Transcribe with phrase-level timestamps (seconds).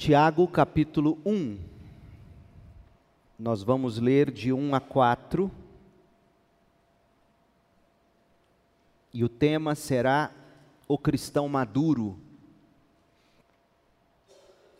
[0.00, 1.58] Tiago capítulo 1.
[3.38, 5.50] Nós vamos ler de 1 a 4.
[9.12, 10.32] E o tema será
[10.88, 12.18] o cristão maduro.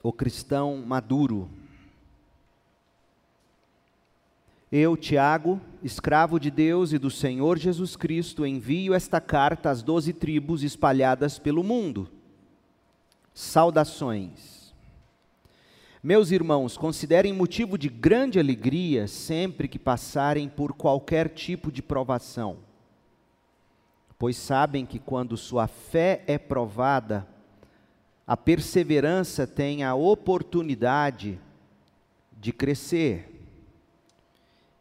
[0.02, 1.50] O cristão maduro.
[4.72, 10.14] Eu, Tiago, escravo de Deus e do Senhor Jesus Cristo, envio esta carta às doze
[10.14, 12.08] tribos espalhadas pelo mundo.
[13.34, 14.59] Saudações.
[16.02, 22.56] Meus irmãos, considerem motivo de grande alegria sempre que passarem por qualquer tipo de provação,
[24.18, 27.28] pois sabem que quando sua fé é provada,
[28.26, 31.38] a perseverança tem a oportunidade
[32.32, 33.46] de crescer.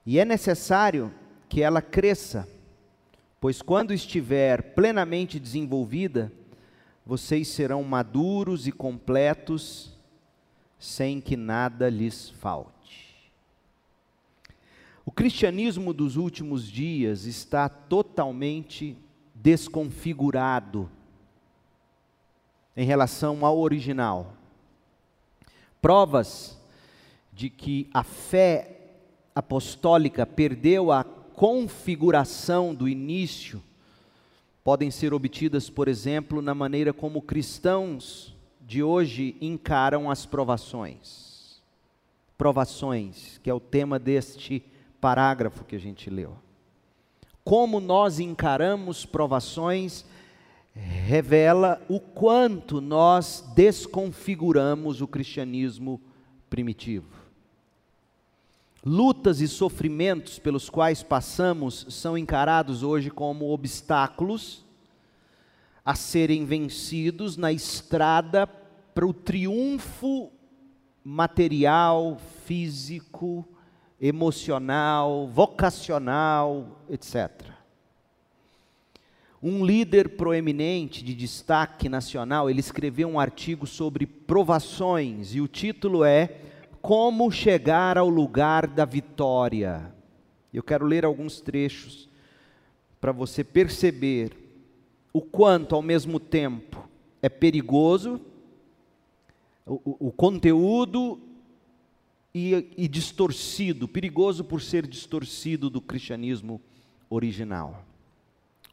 [0.05, 1.13] E é necessário
[1.49, 2.47] que ela cresça,
[3.41, 6.31] pois quando estiver plenamente desenvolvida,
[7.05, 9.98] vocês serão maduros e completos
[10.79, 12.79] sem que nada lhes falte.
[15.05, 18.97] O cristianismo dos últimos dias está totalmente
[19.35, 20.89] desconfigurado
[22.77, 24.33] em relação ao original.
[25.81, 26.57] Provas
[27.33, 28.77] de que a fé
[29.35, 33.61] apostólica perdeu a configuração do início
[34.63, 38.35] podem ser obtidas, por exemplo, na maneira como cristãos
[38.69, 41.59] de hoje encaram as provações.
[42.37, 44.63] Provações, que é o tema deste
[45.01, 46.37] parágrafo que a gente leu.
[47.43, 50.05] Como nós encaramos provações
[50.71, 55.99] revela o quanto nós desconfiguramos o cristianismo
[56.47, 57.17] primitivo.
[58.85, 64.63] Lutas e sofrimentos pelos quais passamos são encarados hoje como obstáculos
[65.83, 68.45] a serem vencidos na estrada
[68.99, 70.29] para o triunfo
[71.01, 73.47] material, físico,
[73.97, 77.45] emocional, vocacional, etc.
[79.41, 86.03] Um líder proeminente de destaque nacional, ele escreveu um artigo sobre provações e o título
[86.03, 86.35] é
[86.81, 89.95] Como chegar ao lugar da vitória.
[90.53, 92.09] Eu quero ler alguns trechos
[92.99, 94.35] para você perceber
[95.13, 96.85] o quanto ao mesmo tempo
[97.21, 98.19] é perigoso
[99.69, 101.19] o, o conteúdo
[102.33, 106.59] e, e distorcido, perigoso por ser distorcido do cristianismo
[107.09, 107.85] original.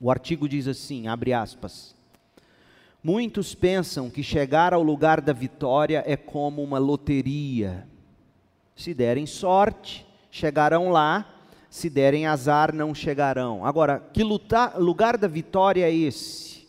[0.00, 1.94] O artigo diz assim, abre aspas,
[3.06, 7.86] Muitos pensam que chegar ao lugar da vitória é como uma loteria.
[8.74, 11.24] Se derem sorte, chegarão lá,
[11.70, 13.64] se derem azar, não chegarão.
[13.64, 16.66] Agora, que lutar, lugar da vitória é esse?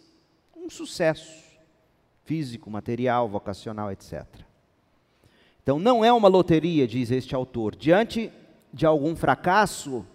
[0.56, 1.47] Um sucesso
[2.28, 4.26] físico, material, vocacional, etc.
[5.64, 7.74] Então não é uma loteria, diz este autor.
[7.74, 8.30] Diante
[8.74, 10.06] de algum fracasso,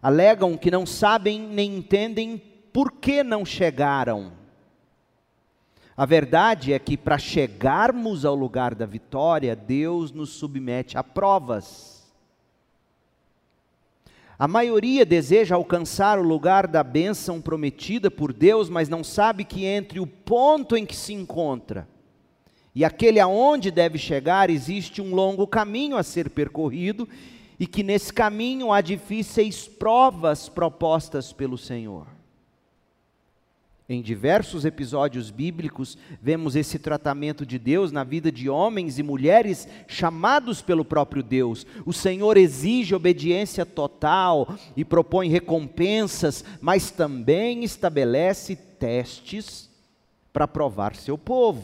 [0.00, 2.40] alegam que não sabem nem entendem
[2.72, 4.32] por que não chegaram.
[5.96, 11.95] A verdade é que para chegarmos ao lugar da vitória, Deus nos submete a provas.
[14.38, 19.64] A maioria deseja alcançar o lugar da bênção prometida por Deus, mas não sabe que
[19.64, 21.88] entre o ponto em que se encontra
[22.76, 27.08] e aquele aonde deve chegar existe um longo caminho a ser percorrido
[27.58, 32.06] e que nesse caminho há difíceis provas propostas pelo Senhor.
[33.88, 39.68] Em diversos episódios bíblicos, vemos esse tratamento de Deus na vida de homens e mulheres
[39.86, 41.64] chamados pelo próprio Deus.
[41.84, 49.70] O Senhor exige obediência total e propõe recompensas, mas também estabelece testes
[50.32, 51.62] para provar seu povo.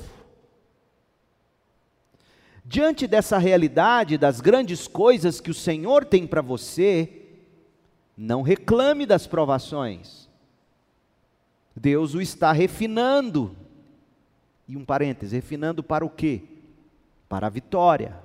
[2.64, 7.08] Diante dessa realidade das grandes coisas que o Senhor tem para você,
[8.16, 10.30] não reclame das provações
[11.76, 13.56] Deus o está refinando.
[14.68, 16.42] E um parêntese, refinando para o quê?
[17.28, 18.16] Para a vitória.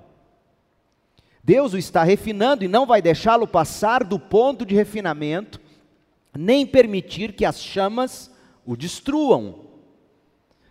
[1.43, 5.61] Deus o está refinando e não vai deixá-lo passar do ponto de refinamento,
[6.37, 8.29] nem permitir que as chamas
[8.65, 9.67] o destruam.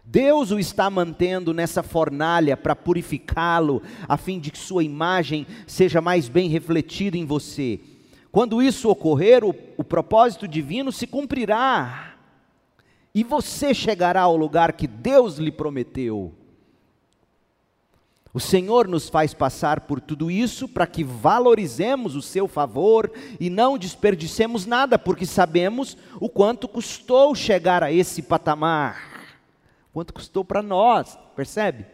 [0.05, 6.01] Deus o está mantendo nessa fornalha para purificá-lo, a fim de que sua imagem seja
[6.01, 7.81] mais bem refletida em você.
[8.31, 12.16] Quando isso ocorrer, o, o propósito divino se cumprirá
[13.17, 16.35] e você chegará ao lugar que Deus lhe prometeu.
[18.31, 23.11] O Senhor nos faz passar por tudo isso para que valorizemos o seu favor
[23.41, 29.39] e não desperdicemos nada, porque sabemos o quanto custou chegar a esse patamar.
[29.95, 31.87] Quanto custou para nós, percebe?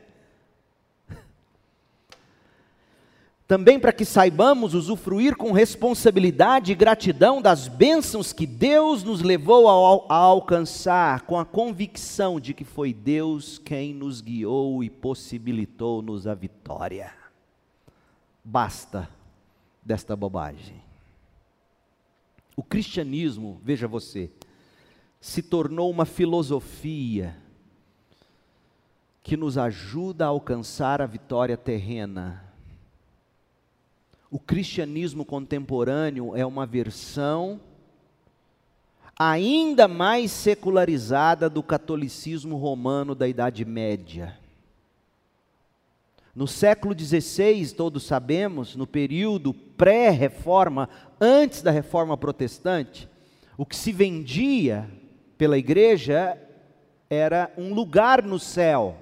[3.53, 9.69] Também para que saibamos usufruir com responsabilidade e gratidão das bênçãos que Deus nos levou
[10.09, 16.33] a, alcançar, com a convicção de que foi Deus quem nos guiou e possibilitou-nos a
[16.33, 17.13] vitória.
[18.43, 19.07] Basta
[19.83, 20.83] desta bobagem.
[22.57, 24.31] O cristianismo, veja você,
[25.21, 27.37] se tornou uma filosofia
[29.23, 32.51] que nos ajuda a alcançar a vitória terrena
[34.33, 37.61] o cristianismo contemporâneo é uma versão
[39.19, 44.39] ainda mais secularizada do catolicismo romano da Idade Média.
[46.35, 50.89] No século XVI, todos sabemos, no período pré-reforma,
[51.21, 53.07] antes da reforma protestante,
[53.59, 54.89] o que se vendia
[55.37, 56.39] pela igreja
[57.11, 58.97] era um lugar no céu.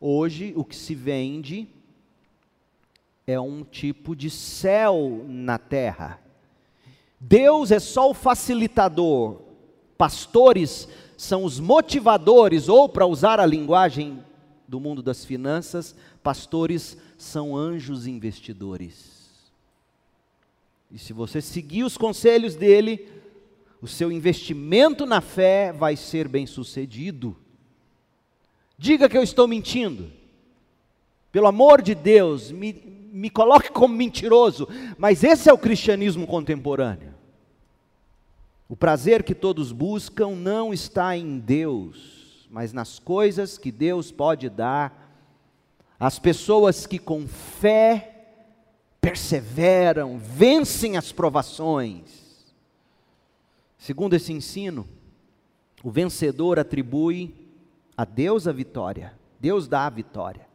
[0.00, 1.68] Hoje, o que se vende
[3.26, 6.20] é um tipo de céu na terra.
[7.18, 9.40] Deus é só o facilitador,
[9.98, 14.22] pastores são os motivadores, ou para usar a linguagem
[14.68, 19.16] do mundo das finanças, pastores são anjos investidores.
[20.90, 23.08] E se você seguir os conselhos dele,
[23.80, 27.36] o seu investimento na fé vai ser bem sucedido.
[28.78, 30.12] Diga que eu estou mentindo.
[31.32, 32.72] Pelo amor de Deus, me,
[33.16, 34.68] me coloque como mentiroso,
[34.98, 37.14] mas esse é o cristianismo contemporâneo.
[38.68, 44.50] O prazer que todos buscam não está em Deus, mas nas coisas que Deus pode
[44.50, 45.02] dar
[45.98, 48.12] às pessoas que com fé
[49.00, 52.54] perseveram, vencem as provações.
[53.78, 54.86] Segundo esse ensino,
[55.82, 57.34] o vencedor atribui
[57.96, 60.45] a Deus a vitória, Deus dá a vitória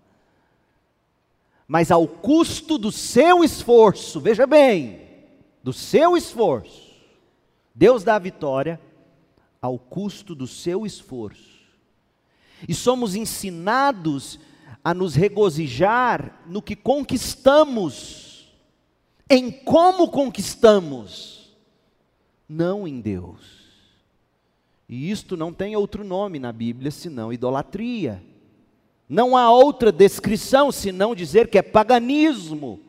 [1.72, 5.00] mas ao custo do seu esforço, veja bem,
[5.64, 6.92] do seu esforço.
[7.74, 8.78] Deus dá a vitória
[9.62, 11.62] ao custo do seu esforço.
[12.68, 14.38] E somos ensinados
[14.84, 18.52] a nos regozijar no que conquistamos,
[19.30, 21.56] em como conquistamos,
[22.50, 23.46] não em Deus.
[24.90, 28.22] E isto não tem outro nome na Bíblia senão idolatria.
[29.12, 32.80] Não há outra descrição senão dizer que é paganismo.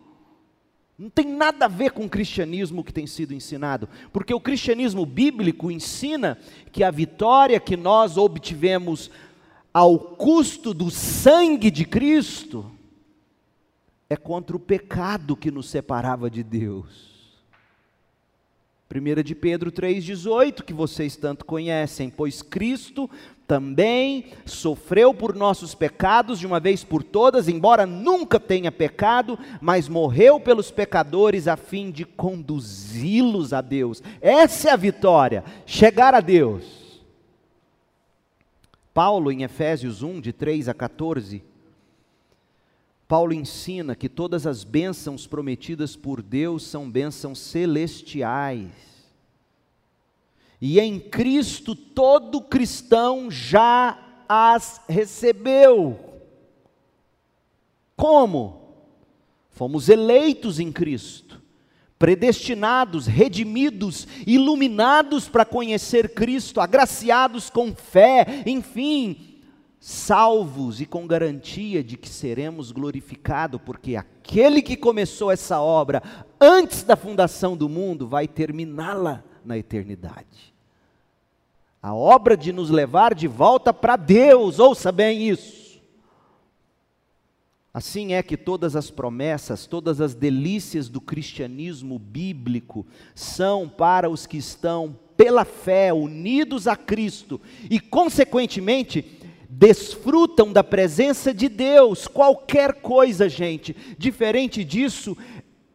[0.96, 5.04] Não tem nada a ver com o cristianismo que tem sido ensinado, porque o cristianismo
[5.04, 6.38] bíblico ensina
[6.70, 9.10] que a vitória que nós obtivemos
[9.74, 12.70] ao custo do sangue de Cristo
[14.08, 17.12] é contra o pecado que nos separava de Deus.
[18.98, 23.08] 1 de Pedro 3,18, que vocês tanto conhecem, pois Cristo
[23.46, 29.88] também sofreu por nossos pecados de uma vez por todas, embora nunca tenha pecado, mas
[29.88, 34.02] morreu pelos pecadores a fim de conduzi-los a Deus.
[34.20, 37.02] Essa é a vitória, chegar a Deus.
[38.94, 41.42] Paulo, em Efésios 1, de 3 a 14,
[43.12, 48.70] Paulo ensina que todas as bênçãos prometidas por Deus são bênçãos celestiais.
[50.59, 56.23] E em Cristo todo cristão já as recebeu.
[57.94, 58.62] Como?
[59.50, 61.38] Fomos eleitos em Cristo,
[61.99, 69.31] predestinados, redimidos, iluminados para conhecer Cristo, agraciados com fé, enfim,
[69.84, 76.00] salvos e com garantia de que seremos glorificados, porque aquele que começou essa obra
[76.40, 80.54] antes da fundação do mundo vai terminá-la na eternidade.
[81.82, 85.82] A obra de nos levar de volta para Deus, ouça bem isso.
[87.74, 92.86] Assim é que todas as promessas, todas as delícias do cristianismo bíblico
[93.16, 99.18] são para os que estão pela fé unidos a Cristo e, consequentemente,
[99.54, 102.09] desfrutam da presença de Deus.
[102.09, 105.16] Qualquer coisa, gente, diferente disso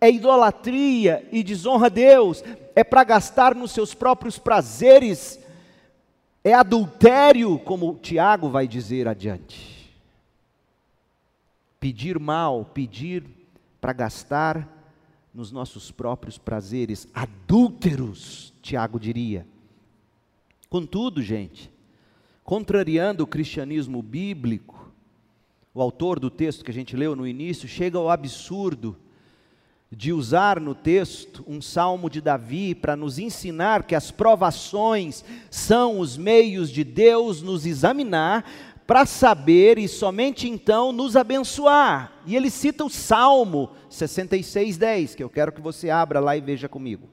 [0.01, 2.43] é idolatria e desonra a Deus,
[2.75, 5.39] é para gastar nos seus próprios prazeres,
[6.43, 9.95] é adultério, como Tiago vai dizer adiante.
[11.79, 13.23] Pedir mal, pedir
[13.79, 14.67] para gastar
[15.33, 19.45] nos nossos próprios prazeres, adúlteros, Tiago diria.
[20.67, 21.71] Contudo, gente,
[22.47, 24.89] contrariando o cristianismo bíblico,
[25.73, 28.95] o autor do texto que a gente leu no início chega ao absurdo
[29.91, 35.99] de usar no texto um salmo de Davi para nos ensinar que as provações são
[35.99, 38.49] os meios de Deus nos examinar
[38.87, 42.13] para saber e somente então nos abençoar.
[42.25, 46.39] E ele cita o Salmo 66, 10, que eu quero que você abra lá e
[46.39, 47.09] veja comigo.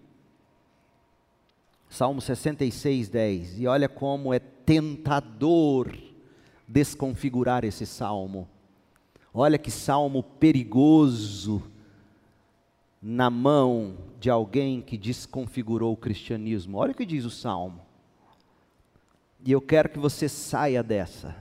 [1.88, 3.58] Salmo 66, 10.
[3.58, 5.96] E olha como é tentador
[6.66, 8.48] desconfigurar esse salmo.
[9.32, 11.62] Olha que salmo perigoso
[13.02, 16.78] na mão de alguém que desconfigurou o cristianismo.
[16.78, 17.80] Olha o que diz o salmo.
[19.44, 21.36] E eu quero que você saia dessa.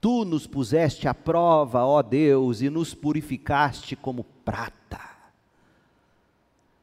[0.00, 4.77] Tu nos puseste à prova, ó Deus, e nos purificaste como prata.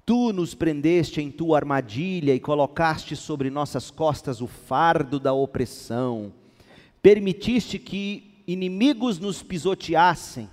[0.05, 6.31] Tu nos prendeste em tua armadilha e colocaste sobre nossas costas o fardo da opressão.
[7.01, 10.47] Permitiste que inimigos nos pisoteassem.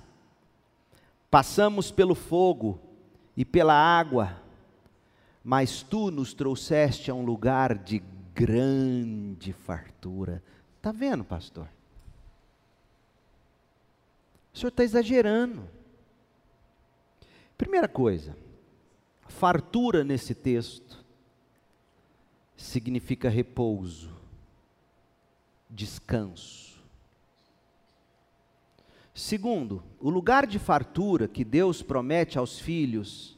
[1.30, 2.80] Passamos pelo fogo
[3.36, 4.40] e pela água,
[5.44, 8.02] mas tu nos trouxeste a um lugar de
[8.34, 10.42] grande fartura.
[10.78, 11.68] Está vendo, pastor?
[14.52, 15.68] O senhor está exagerando.
[17.56, 18.36] Primeira coisa,
[19.32, 21.04] fartura nesse texto
[22.56, 24.10] significa repouso,
[25.68, 26.80] descanso.
[29.14, 33.36] Segundo, o lugar de fartura que Deus promete aos filhos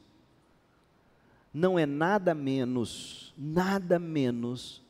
[1.53, 4.83] não é nada menos, nada menos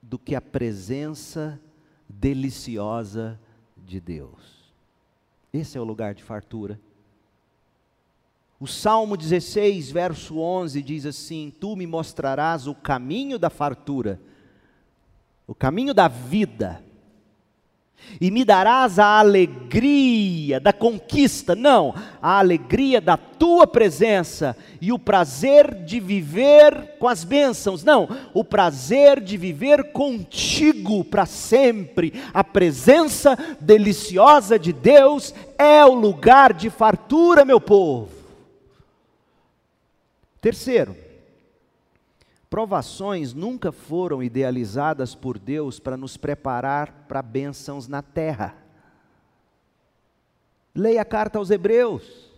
[0.00, 1.60] do que a presença
[2.08, 3.40] deliciosa
[3.76, 4.72] de Deus.
[5.52, 6.80] Esse é o lugar de fartura.
[8.60, 14.20] O Salmo 16, verso 11 diz assim: Tu me mostrarás o caminho da fartura,
[15.46, 16.84] o caminho da vida,
[18.20, 24.98] e me darás a alegria da conquista, não, a alegria da tua presença e o
[24.98, 32.12] prazer de viver com as bênçãos, não, o prazer de viver contigo para sempre.
[32.34, 38.19] A presença deliciosa de Deus é o lugar de fartura, meu povo.
[40.40, 40.96] Terceiro,
[42.50, 48.56] Provações nunca foram idealizadas por Deus para nos preparar para bênçãos na terra.
[50.74, 52.28] Leia a carta aos Hebreus.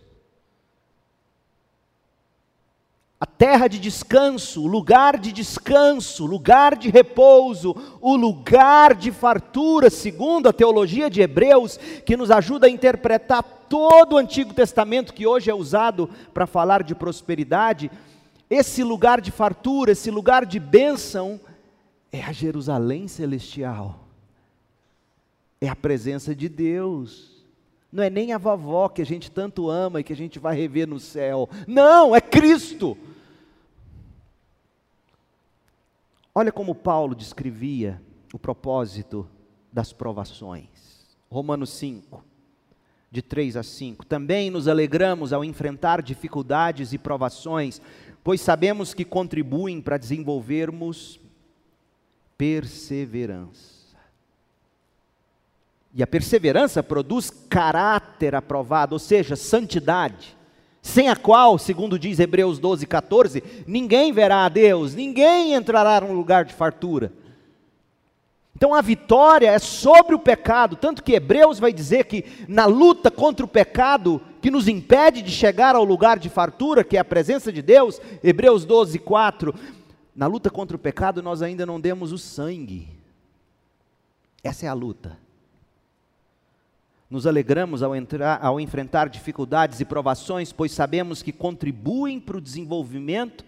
[3.19, 9.89] A terra de descanso, o lugar de descanso, lugar de repouso, o lugar de fartura,
[9.89, 13.41] segundo a teologia de Hebreus, que nos ajuda a interpretar
[13.73, 17.89] todo o Antigo Testamento que hoje é usado para falar de prosperidade
[18.47, 21.39] esse lugar de fartura, esse lugar de bênção,
[22.11, 24.07] é a Jerusalém celestial,
[25.59, 27.43] é a presença de Deus.
[27.91, 30.55] Não é nem a vovó que a gente tanto ama e que a gente vai
[30.55, 31.49] rever no céu.
[31.67, 32.95] Não, é Cristo.
[36.35, 37.99] Olha como Paulo descrevia
[38.31, 39.27] o propósito
[39.71, 40.69] das provações.
[41.27, 42.23] Romanos 5,
[43.13, 44.07] de 3 a 5.
[44.07, 47.79] Também nos alegramos ao enfrentar dificuldades e provações,
[48.23, 51.19] pois sabemos que contribuem para desenvolvermos
[52.35, 53.83] perseverança.
[55.93, 60.35] E a perseverança produz caráter aprovado, ou seja, santidade,
[60.81, 66.13] sem a qual, segundo diz Hebreus 12, 14, ninguém verá a Deus, ninguém entrará num
[66.13, 67.13] lugar de fartura.
[68.55, 73.09] Então a vitória é sobre o pecado, tanto que Hebreus vai dizer que na luta
[73.09, 77.05] contra o pecado, que nos impede de chegar ao lugar de fartura, que é a
[77.05, 79.53] presença de Deus, Hebreus 12, 4,
[80.15, 82.87] na luta contra o pecado nós ainda não demos o sangue.
[84.43, 85.17] Essa é a luta.
[87.09, 92.41] Nos alegramos ao, entrar, ao enfrentar dificuldades e provações, pois sabemos que contribuem para o
[92.41, 93.43] desenvolvimento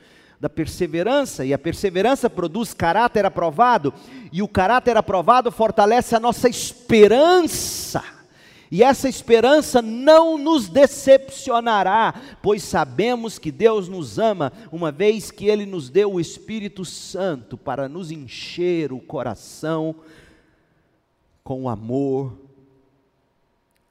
[0.45, 3.91] da perseverança, e a perseverança produz caráter aprovado,
[4.31, 8.03] e o caráter aprovado fortalece a nossa esperança.
[8.69, 15.47] E essa esperança não nos decepcionará, pois sabemos que Deus nos ama, uma vez que
[15.47, 19.95] Ele nos deu o Espírito Santo para nos encher o coração
[21.43, 22.37] com o amor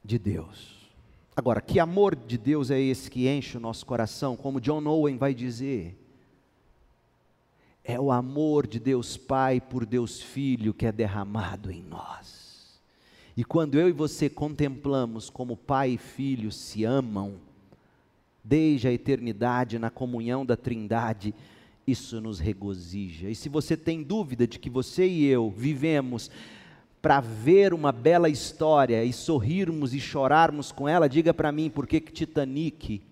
[0.05, 0.89] de Deus.
[1.35, 4.37] Agora, que amor de Deus é esse que enche o nosso coração?
[4.37, 5.99] Como John Owen vai dizer,
[7.85, 12.81] é o amor de Deus Pai por Deus Filho que é derramado em nós.
[13.37, 17.35] E quando eu e você contemplamos como Pai e Filho se amam,
[18.43, 21.35] desde a eternidade na comunhão da Trindade,
[21.87, 23.29] isso nos regozija.
[23.29, 26.31] E se você tem dúvida de que você e eu vivemos
[27.03, 31.87] para ver uma bela história e sorrirmos e chorarmos com ela, diga para mim por
[31.87, 33.03] que Titanic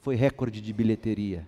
[0.00, 1.46] foi recorde de bilheteria.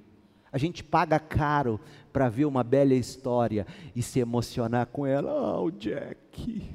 [0.54, 1.80] A gente paga caro
[2.12, 5.28] para ver uma bela história e se emocionar com ela.
[5.28, 6.70] Ah, oh, o Jack.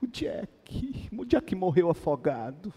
[0.00, 2.72] O Jack, o Jack morreu afogado.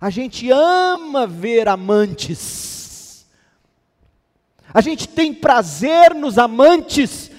[0.00, 3.28] A gente ama ver amantes.
[4.74, 7.30] A gente tem prazer nos amantes.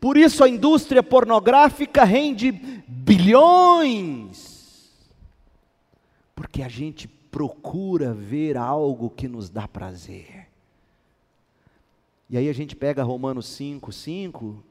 [0.00, 2.50] Por isso a indústria pornográfica rende
[2.88, 4.46] bilhões.
[6.34, 10.48] Porque a gente procura ver algo que nos dá prazer.
[12.30, 14.64] E aí a gente pega Romanos 5, 5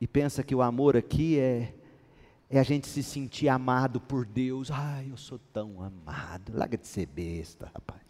[0.00, 1.74] e pensa que o amor aqui é
[2.48, 4.70] é a gente se sentir amado por Deus.
[4.70, 6.52] Ai, eu sou tão amado.
[6.54, 8.02] Larga de ser besta, rapaz.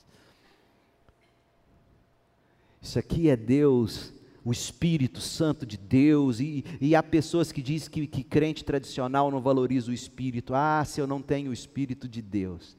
[2.83, 4.13] Isso aqui é Deus,
[4.45, 6.39] o Espírito Santo de Deus.
[6.39, 10.55] E, e há pessoas que dizem que, que crente tradicional não valoriza o Espírito.
[10.55, 12.77] Ah, se eu não tenho o Espírito de Deus,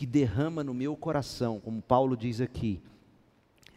[0.00, 2.80] que derrama no meu coração, como Paulo diz aqui,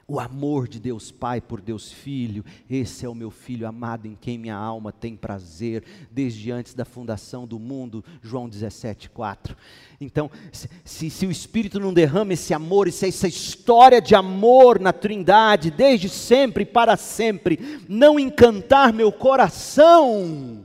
[0.07, 4.15] o amor de Deus Pai por Deus Filho, esse é o meu filho amado em
[4.15, 9.53] quem minha alma tem prazer, desde antes da fundação do mundo, João 17, 4.
[9.99, 10.31] Então,
[10.85, 15.69] se, se o Espírito não derrama esse amor, se essa história de amor na Trindade,
[15.69, 20.62] desde sempre e para sempre, não encantar meu coração,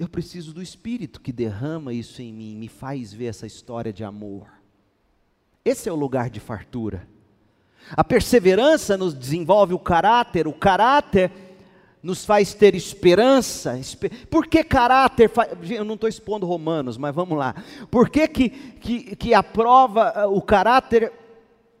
[0.00, 4.02] eu preciso do Espírito que derrama isso em mim, me faz ver essa história de
[4.02, 4.48] amor.
[5.62, 7.06] Esse é o lugar de fartura.
[7.90, 11.30] A perseverança nos desenvolve o caráter, o caráter
[12.02, 13.78] nos faz ter esperança.
[14.30, 15.30] Por que caráter?
[15.68, 17.54] Eu não estou expondo Romanos, mas vamos lá.
[17.90, 21.12] Por que, que, que, que a prova, ah, o caráter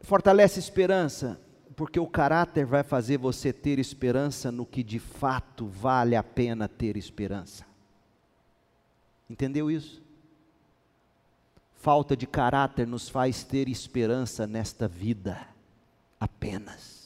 [0.02, 1.40] fortalece esperança?
[1.74, 6.68] Porque o caráter vai fazer você ter esperança no que de fato vale a pena
[6.68, 7.69] ter esperança.
[9.30, 10.02] Entendeu isso?
[11.76, 15.46] Falta de caráter nos faz ter esperança nesta vida
[16.18, 17.00] apenas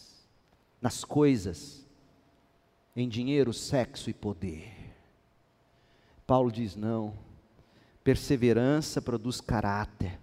[0.81, 1.87] nas coisas,
[2.97, 4.73] em dinheiro, sexo e poder.
[6.27, 7.15] Paulo diz: não,
[8.03, 10.19] perseverança produz caráter.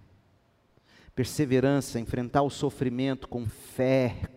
[1.16, 4.30] Perseverança, enfrentar o sofrimento com fé,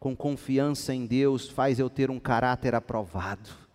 [0.00, 3.65] com confiança em Deus, faz eu ter um caráter aprovado.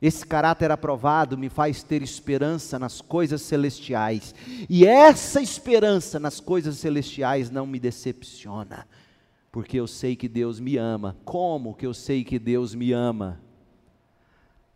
[0.00, 4.34] Esse caráter aprovado me faz ter esperança nas coisas celestiais.
[4.68, 8.86] E essa esperança nas coisas celestiais não me decepciona
[9.50, 11.16] porque eu sei que Deus me ama.
[11.24, 13.40] Como que eu sei que Deus me ama?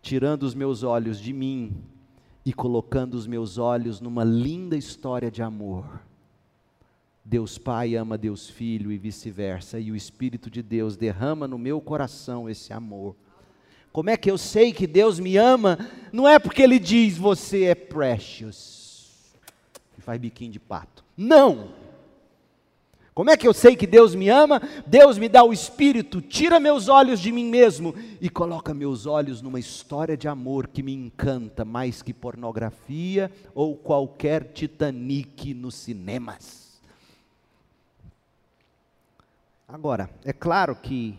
[0.03, 1.77] Tirando os meus olhos de mim
[2.45, 6.03] e colocando os meus olhos numa linda história de amor.
[7.25, 11.81] Deus Pai ama Deus Filho e vice-versa, e o Espírito de Deus derrama no meu
[11.81, 13.17] coração esse amor.
[13.95, 15.79] Como é que eu sei que Deus me ama?
[16.13, 19.33] Não é porque Ele diz você é precious
[19.97, 21.05] e faz biquinho de pato.
[21.17, 21.69] Não!
[23.15, 24.61] Como é que eu sei que Deus me ama?
[24.85, 29.41] Deus me dá o Espírito, tira meus olhos de mim mesmo e coloca meus olhos
[29.41, 36.83] numa história de amor que me encanta mais que pornografia ou qualquer Titanic nos cinemas.
[39.69, 41.17] Agora, é claro que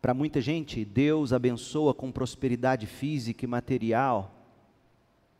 [0.00, 4.38] para muita gente Deus abençoa com prosperidade física e material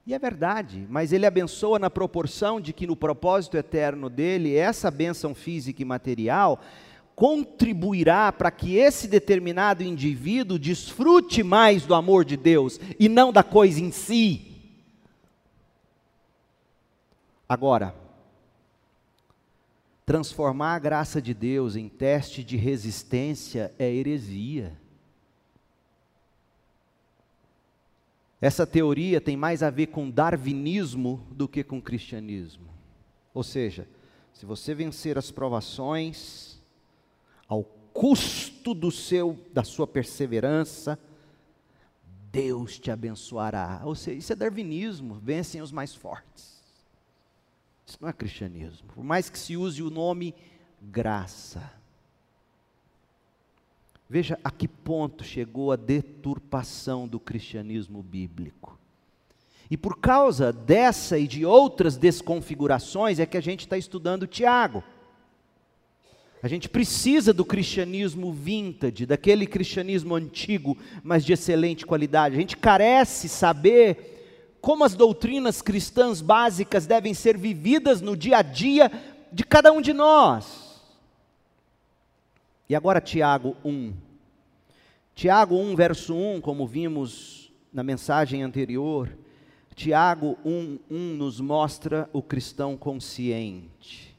[0.09, 4.91] e é verdade, mas ele abençoa na proporção de que no propósito eterno dele, essa
[4.91, 6.63] bênção física e material
[7.15, 13.43] contribuirá para que esse determinado indivíduo desfrute mais do amor de Deus e não da
[13.43, 14.47] coisa em si.
[17.47, 17.95] Agora,
[20.09, 24.75] transformar a graça de Deus em teste de resistência é heresia.
[28.41, 32.71] Essa teoria tem mais a ver com darwinismo do que com cristianismo.
[33.35, 33.87] Ou seja,
[34.33, 36.59] se você vencer as provações
[37.47, 40.99] ao custo do seu da sua perseverança,
[42.33, 43.83] Deus te abençoará.
[43.85, 46.58] Ou seja, isso é darwinismo, vencem os mais fortes.
[47.89, 48.87] Isso não é cristianismo.
[48.95, 50.35] Por mais que se use o nome
[50.83, 51.73] graça.
[54.11, 58.79] Veja a que ponto chegou a deturpação do cristianismo bíblico.
[59.71, 64.85] E por causa dessa e de outras desconfigurações é que a gente está estudando Tiago.
[66.43, 72.37] A gente precisa do cristianismo vintage, daquele cristianismo antigo, mas de excelente qualidade.
[72.37, 74.18] A gente carece saber
[74.69, 78.93] como as doutrinas cristãs básicas devem ser vividas no dia a dia
[79.33, 80.83] de cada um de nós.
[82.69, 83.95] E agora Tiago 1.
[85.15, 89.09] Tiago 1, verso 1, como vimos na mensagem anterior,
[89.75, 94.15] Tiago 1, 1 nos mostra o cristão consciente.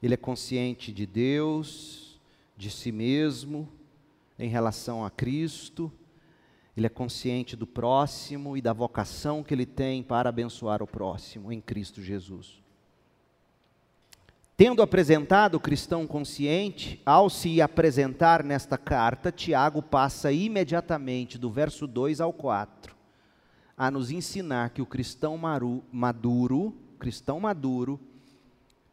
[0.00, 2.16] Ele é consciente de Deus,
[2.56, 3.68] de si mesmo,
[4.38, 5.90] em relação a Cristo,
[6.76, 11.52] ele é consciente do próximo e da vocação que ele tem para abençoar o próximo
[11.52, 12.62] em Cristo Jesus.
[14.56, 21.86] Tendo apresentado o cristão consciente, ao se apresentar nesta carta, Tiago passa imediatamente do verso
[21.86, 23.02] 2 ao 4
[23.76, 25.36] a nos ensinar que o cristão
[25.90, 27.98] maduro, cristão maduro,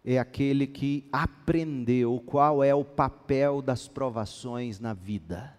[0.04, 5.59] é aquele que aprendeu qual é o papel das provações na vida.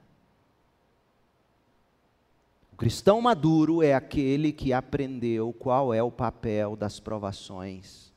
[2.81, 8.11] O cristão maduro é aquele que aprendeu qual é o papel das provações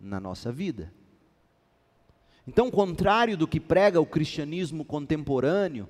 [0.00, 0.92] na nossa vida.
[2.44, 5.88] Então, contrário do que prega o cristianismo contemporâneo,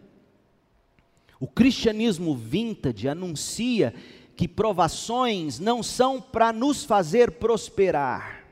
[1.40, 3.94] o cristianismo vintage anuncia
[4.36, 8.44] que provações não são para nos fazer prosperar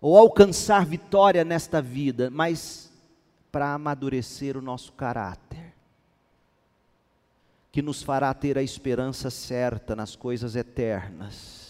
[0.00, 2.90] ou alcançar vitória nesta vida, mas
[3.52, 5.71] para amadurecer o nosso caráter,
[7.72, 11.62] que nos fará ter a esperança certa nas coisas eternas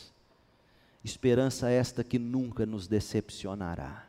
[1.05, 4.07] Esperança esta que nunca nos decepcionará.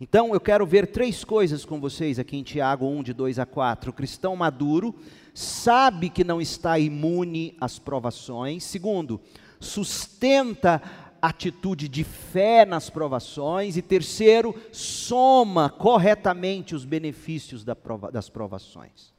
[0.00, 3.46] Então eu quero ver três coisas com vocês aqui em Tiago 1, de 2 a
[3.46, 3.90] 4.
[3.90, 4.94] O cristão maduro
[5.32, 8.62] sabe que não está imune às provações.
[8.62, 9.20] Segundo,
[9.58, 10.82] sustenta
[11.20, 13.76] atitude de fé nas provações.
[13.76, 19.12] E terceiro, soma corretamente os benefícios das provações.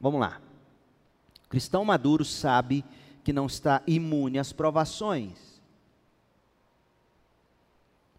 [0.00, 0.49] Vamos lá.
[1.50, 2.84] Cristão maduro sabe
[3.24, 5.60] que não está imune às provações.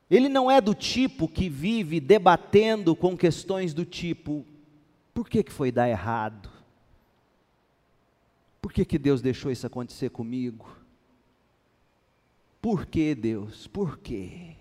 [0.10, 4.46] Ele não é do tipo que vive debatendo com questões do tipo:
[5.14, 6.50] por que, que foi dar errado?
[8.62, 10.70] Por que, que Deus deixou isso acontecer comigo?
[12.62, 13.66] Por que Deus?
[13.66, 14.58] Por quê?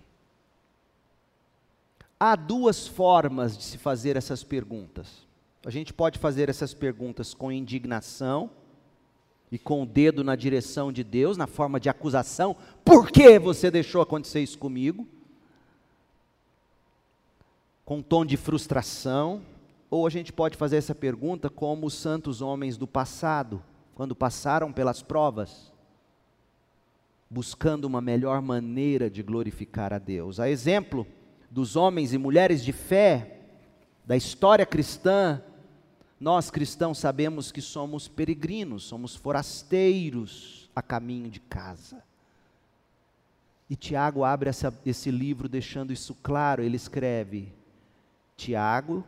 [2.17, 5.27] Há duas formas de se fazer essas perguntas.
[5.65, 8.49] A gente pode fazer essas perguntas com indignação
[9.51, 13.69] e com o dedo na direção de Deus, na forma de acusação: por que você
[13.69, 15.07] deixou acontecer isso comigo?
[17.91, 19.41] com um tom de frustração,
[19.89, 23.61] ou a gente pode fazer essa pergunta como os santos homens do passado,
[23.93, 25.73] quando passaram pelas provas,
[27.29, 30.39] buscando uma melhor maneira de glorificar a Deus.
[30.39, 31.05] A exemplo
[31.49, 33.39] dos homens e mulheres de fé
[34.05, 35.41] da história cristã,
[36.21, 42.03] nós cristãos sabemos que somos peregrinos, somos forasteiros a caminho de casa.
[43.67, 47.51] E Tiago abre essa, esse livro deixando isso claro, ele escreve:
[48.37, 49.03] Tiago,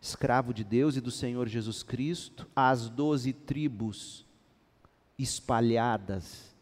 [0.00, 4.24] escravo de Deus e do Senhor Jesus Cristo, às doze tribos
[5.18, 6.54] espalhadas,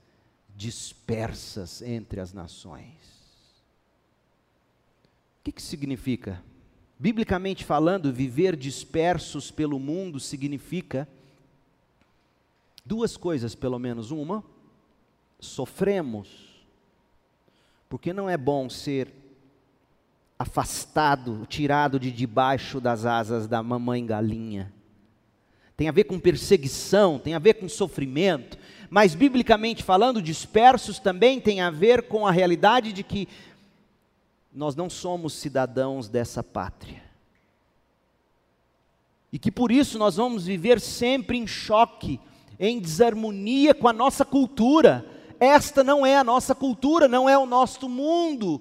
[0.57, 2.97] dispersas entre as nações.
[5.39, 6.43] O que, que significa?
[6.99, 11.09] Biblicamente falando, viver dispersos pelo mundo significa
[12.85, 14.11] duas coisas, pelo menos.
[14.11, 14.43] Uma,
[15.39, 16.67] sofremos,
[17.89, 19.13] porque não é bom ser
[20.37, 24.73] afastado, tirado de debaixo das asas da mamãe galinha.
[25.77, 28.59] Tem a ver com perseguição, tem a ver com sofrimento,
[28.91, 33.29] mas biblicamente falando, dispersos também tem a ver com a realidade de que
[34.59, 37.01] nós não somos cidadãos dessa pátria.
[39.33, 42.19] E que por isso nós vamos viver sempre em choque,
[42.59, 45.07] em desarmonia com a nossa cultura.
[45.39, 48.61] Esta não é a nossa cultura, não é o nosso mundo.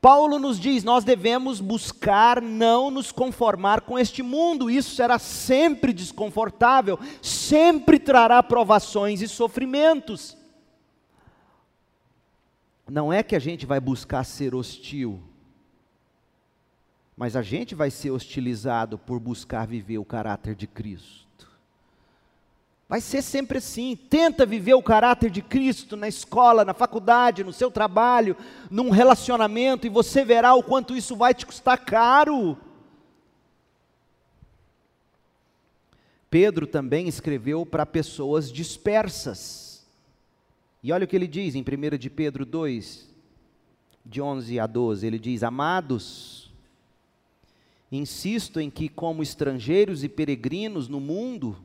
[0.00, 5.92] Paulo nos diz: nós devemos buscar não nos conformar com este mundo, isso será sempre
[5.92, 10.39] desconfortável, sempre trará provações e sofrimentos.
[12.90, 15.22] Não é que a gente vai buscar ser hostil,
[17.16, 21.48] mas a gente vai ser hostilizado por buscar viver o caráter de Cristo.
[22.88, 23.94] Vai ser sempre assim.
[23.94, 28.36] Tenta viver o caráter de Cristo na escola, na faculdade, no seu trabalho,
[28.68, 32.58] num relacionamento, e você verá o quanto isso vai te custar caro.
[36.28, 39.69] Pedro também escreveu para pessoas dispersas.
[40.82, 43.08] E olha o que ele diz em 1 de Pedro 2,
[44.04, 45.06] de 11 a 12.
[45.06, 46.50] Ele diz: Amados,
[47.92, 51.56] insisto em que, como estrangeiros e peregrinos no mundo,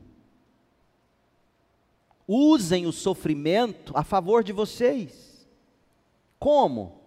[2.28, 5.46] usem o sofrimento a favor de vocês.
[6.38, 7.00] Como?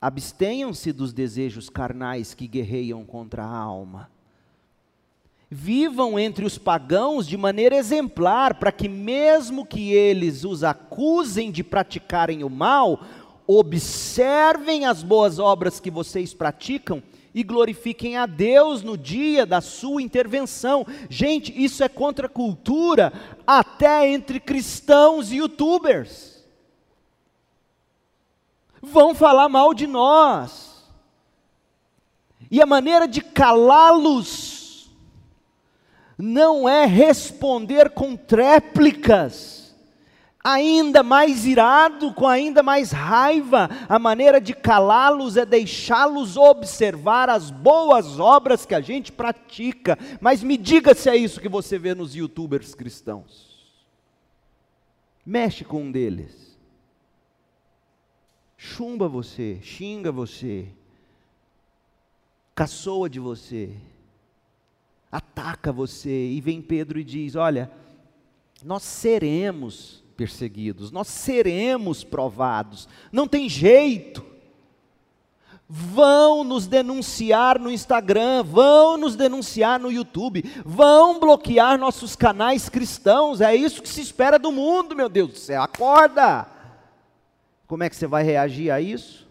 [0.00, 4.10] Abstenham-se dos desejos carnais que guerreiam contra a alma.
[5.52, 11.64] Vivam entre os pagãos de maneira exemplar, para que, mesmo que eles os acusem de
[11.64, 13.00] praticarem o mal,
[13.48, 17.02] observem as boas obras que vocês praticam
[17.34, 20.86] e glorifiquem a Deus no dia da sua intervenção.
[21.08, 23.12] Gente, isso é contra a cultura,
[23.44, 26.44] até entre cristãos e youtubers.
[28.80, 30.88] Vão falar mal de nós.
[32.48, 34.59] E a maneira de calá-los
[36.20, 39.60] não é responder com tréplicas
[40.42, 47.50] ainda mais irado, com ainda mais raiva, a maneira de calá-los é deixá-los observar as
[47.50, 49.98] boas obras que a gente pratica.
[50.20, 53.50] Mas me diga se é isso que você vê nos youtubers cristãos.
[55.24, 56.58] Mexe com um deles.
[58.56, 60.68] Chumba você, xinga você,
[62.54, 63.74] caçoa de você,
[65.10, 67.70] ataca você, e vem Pedro e diz: Olha,
[68.64, 74.28] nós seremos perseguidos, nós seremos provados, não tem jeito.
[75.72, 83.40] Vão nos denunciar no Instagram, vão nos denunciar no YouTube, vão bloquear nossos canais cristãos,
[83.40, 86.46] é isso que se espera do mundo, meu Deus do céu, acorda!
[87.68, 89.28] Como é que você vai reagir a isso?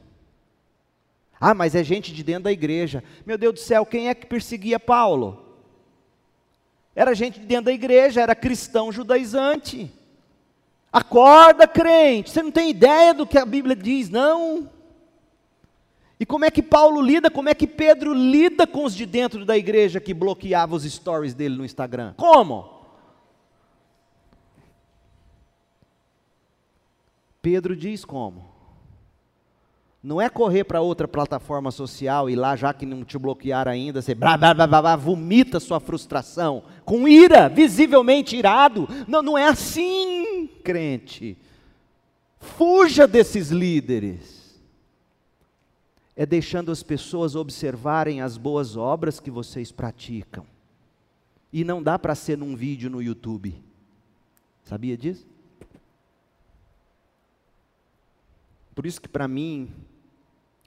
[1.41, 3.03] Ah, mas é gente de dentro da igreja.
[3.25, 5.48] Meu Deus do céu, quem é que perseguia Paulo?
[6.99, 9.89] Era gente de dentro da igreja, era cristão judaizante.
[10.91, 14.69] Acorda, crente, você não tem ideia do que a Bíblia diz, não.
[16.19, 19.45] E como é que Paulo lida, como é que Pedro lida com os de dentro
[19.45, 22.15] da igreja que bloqueavam os stories dele no Instagram?
[22.17, 22.69] Como?
[27.41, 28.43] Pedro diz como.
[30.01, 34.01] Não é correr para outra plataforma social e lá, já que não te bloquearam ainda,
[34.01, 38.87] você blá, blá, blá, blá, vomita sua frustração, com ira, visivelmente irado.
[39.07, 41.37] Não, não é assim, crente.
[42.39, 44.39] Fuja desses líderes.
[46.15, 50.45] É deixando as pessoas observarem as boas obras que vocês praticam.
[51.51, 53.61] E não dá para ser num vídeo no YouTube.
[54.63, 55.27] Sabia disso?
[58.75, 59.69] Por isso que para mim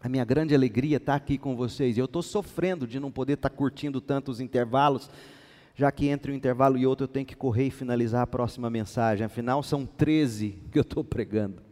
[0.03, 1.97] a minha grande alegria está aqui com vocês.
[1.97, 5.09] Eu estou sofrendo de não poder estar tá curtindo tantos intervalos,
[5.77, 8.69] já que entre um intervalo e outro eu tenho que correr e finalizar a próxima
[8.69, 9.25] mensagem.
[9.25, 11.63] Afinal, são 13 que eu estou pregando.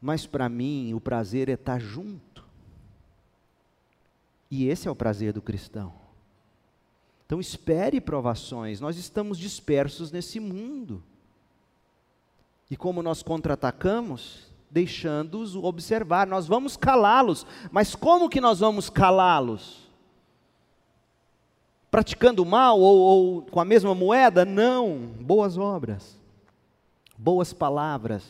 [0.00, 2.42] Mas para mim, o prazer é estar tá junto.
[4.50, 5.92] E esse é o prazer do cristão.
[7.26, 11.02] Então espere provações, nós estamos dispersos nesse mundo.
[12.70, 14.53] E como nós contra-atacamos?
[14.74, 16.26] Deixando-os observar.
[16.26, 19.84] Nós vamos calá-los, mas como que nós vamos calá-los?
[21.92, 24.44] Praticando mal ou, ou com a mesma moeda?
[24.44, 26.18] Não, boas obras,
[27.16, 28.24] boas palavras.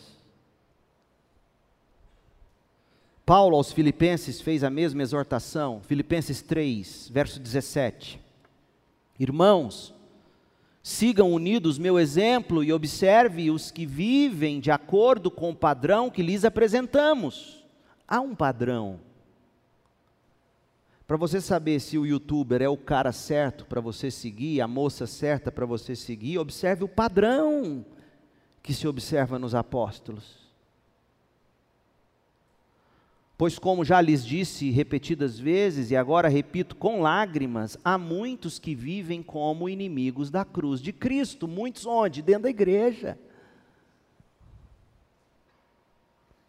[3.24, 8.20] Paulo aos Filipenses fez a mesma exortação, Filipenses 3, verso 17.
[9.18, 9.94] Irmãos,
[10.87, 16.23] Sigam unidos meu exemplo e observe os que vivem de acordo com o padrão que
[16.23, 17.64] lhes apresentamos.
[18.07, 19.01] Há um padrão.
[21.07, 25.07] Para você saber se o youtuber é o cara certo para você seguir, a moça
[25.07, 27.83] certa para você seguir, observe o padrão
[28.62, 30.43] que se observa nos apóstolos.
[33.37, 38.75] Pois, como já lhes disse repetidas vezes, e agora repito com lágrimas, há muitos que
[38.75, 41.49] vivem como inimigos da cruz de Cristo.
[41.49, 42.23] Muitos onde?
[42.23, 43.18] Dentro da igreja.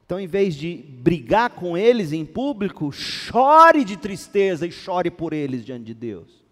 [0.06, 5.34] Então, em vez de brigar com eles em público, chore de tristeza e chore por
[5.34, 6.45] eles diante de Deus.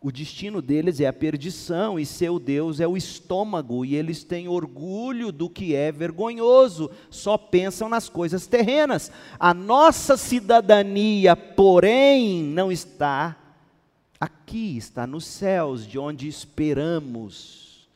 [0.00, 4.46] O destino deles é a perdição e seu Deus é o estômago, e eles têm
[4.46, 9.10] orgulho do que é vergonhoso, só pensam nas coisas terrenas.
[9.40, 13.36] A nossa cidadania, porém, não está
[14.20, 17.88] aqui, está nos céus, de onde esperamos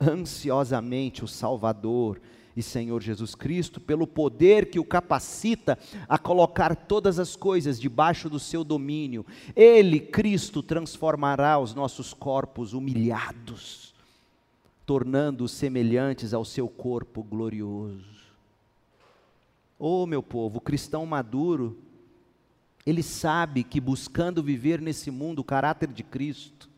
[0.00, 2.20] ansiosamente o Salvador
[2.58, 8.28] e Senhor Jesus Cristo, pelo poder que o capacita a colocar todas as coisas debaixo
[8.28, 9.24] do seu domínio.
[9.54, 13.94] Ele, Cristo, transformará os nossos corpos humilhados,
[14.84, 18.18] tornando-os semelhantes ao seu corpo glorioso.
[19.78, 21.78] Oh, meu povo, o cristão maduro,
[22.84, 26.68] ele sabe que buscando viver nesse mundo o caráter de Cristo,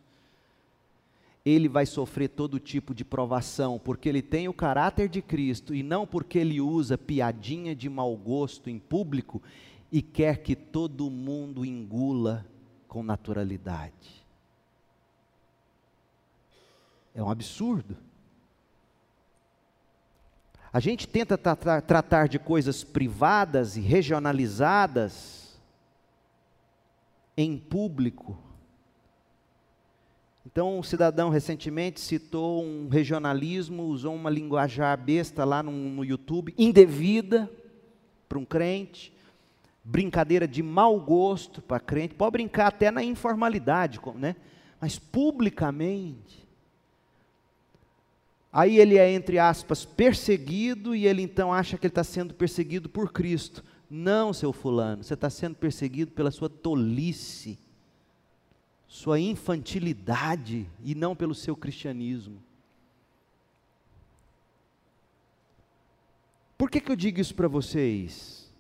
[1.45, 5.83] ele vai sofrer todo tipo de provação, porque ele tem o caráter de Cristo e
[5.83, 9.43] não porque ele usa piadinha de mau gosto em público
[9.91, 12.47] e quer que todo mundo engula
[12.87, 14.25] com naturalidade.
[17.15, 17.97] É um absurdo.
[20.73, 25.61] A gente tenta tratar, tratar de coisas privadas e regionalizadas
[27.37, 28.39] em público.
[30.53, 36.53] Então, um cidadão recentemente citou um regionalismo, usou uma linguajar besta lá no, no YouTube,
[36.59, 37.49] indevida
[38.29, 39.13] para um crente,
[39.85, 44.35] brincadeira de mau gosto para crente, pode brincar até na informalidade, né?
[44.81, 46.45] mas publicamente.
[48.53, 52.89] Aí ele é, entre aspas, perseguido e ele então acha que ele está sendo perseguido
[52.89, 53.65] por Cristo.
[53.89, 57.57] Não, seu fulano, você está sendo perseguido pela sua tolice
[58.91, 62.43] sua infantilidade e não pelo seu cristianismo.
[66.59, 68.53] Por que, que eu digo isso para vocês?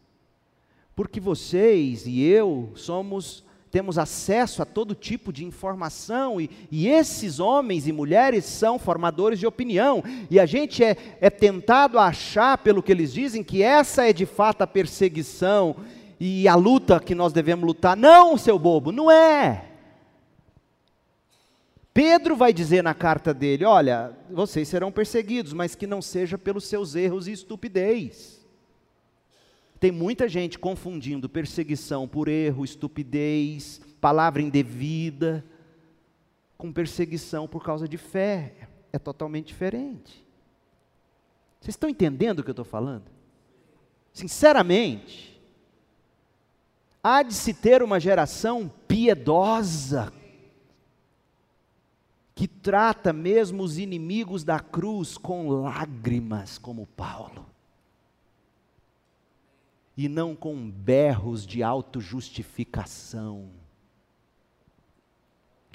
[0.95, 7.39] Porque vocês e eu somos temos acesso a todo tipo de informação, e, e, esses
[7.39, 12.59] homens e mulheres são formadores de opinião, e a gente é, é tentado a achar,
[12.59, 15.77] pelo que eles dizem, que essa é de fato a perseguição
[16.19, 17.97] e a luta que nós devemos lutar.
[17.97, 19.70] Não, seu bobo, não é.
[21.93, 26.65] Pedro vai dizer na carta dele: Olha, vocês serão perseguidos, mas que não seja pelos
[26.65, 28.41] seus erros e estupidez.
[29.81, 35.45] Tem muita gente confundindo perseguição por erro, estupidez, palavra indevida,
[36.59, 38.69] com perseguição por causa de fé.
[38.93, 40.25] É totalmente diferente.
[41.61, 43.05] Vocês estão entendendo o que eu estou falando?
[44.13, 45.41] Sinceramente,
[47.03, 50.13] há de se ter uma geração piedosa,
[52.41, 57.45] que trata mesmo os inimigos da cruz com lágrimas, como Paulo,
[59.95, 63.51] e não com berros de autojustificação.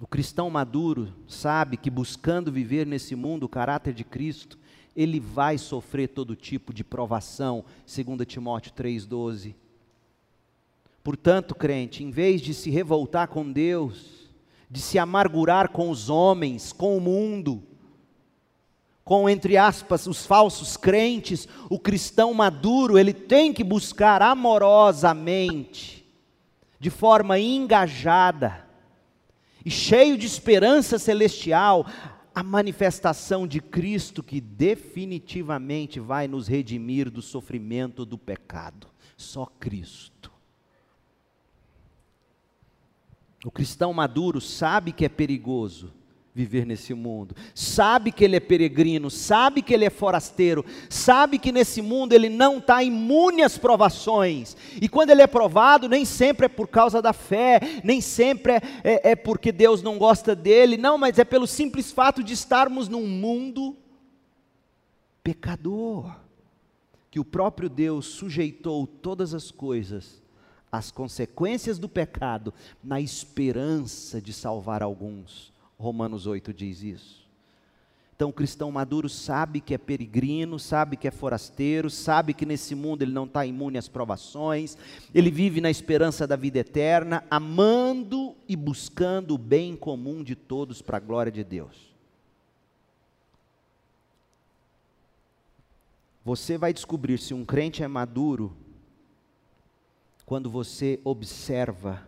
[0.02, 4.58] O cristão maduro sabe que buscando viver nesse mundo o caráter de Cristo,
[4.96, 9.54] ele vai sofrer todo tipo de provação, segundo Timóteo 3:12.
[11.04, 14.25] Portanto, crente, em vez de se revoltar com Deus,
[14.70, 17.64] de se amargurar com os homens, com o mundo,
[19.04, 26.06] com, entre aspas, os falsos crentes, o cristão maduro, ele tem que buscar amorosamente,
[26.80, 28.66] de forma engajada
[29.66, 31.88] e cheio de esperança celestial,
[32.34, 38.88] a manifestação de Cristo que definitivamente vai nos redimir do sofrimento do pecado.
[39.18, 40.35] Só Cristo.
[43.46, 45.94] O cristão maduro sabe que é perigoso
[46.34, 51.52] viver nesse mundo, sabe que ele é peregrino, sabe que ele é forasteiro, sabe que
[51.52, 56.48] nesse mundo ele não está imune às provações, e quando ele é provado, nem sempre
[56.48, 60.76] é por causa da fé, nem sempre é, é, é porque Deus não gosta dele,
[60.76, 63.78] não, mas é pelo simples fato de estarmos num mundo
[65.24, 66.14] pecador,
[67.12, 70.25] que o próprio Deus sujeitou todas as coisas
[70.78, 75.54] as consequências do pecado na esperança de salvar alguns.
[75.78, 77.26] Romanos 8 diz isso.
[78.16, 82.74] Então, o cristão maduro sabe que é peregrino, sabe que é forasteiro, sabe que nesse
[82.74, 84.78] mundo ele não está imune às provações,
[85.14, 90.82] ele vive na esperança da vida eterna, amando e buscando o bem comum de todos
[90.82, 91.94] para a glória de Deus.
[96.24, 98.56] Você vai descobrir se um crente é maduro
[100.26, 102.02] quando você observa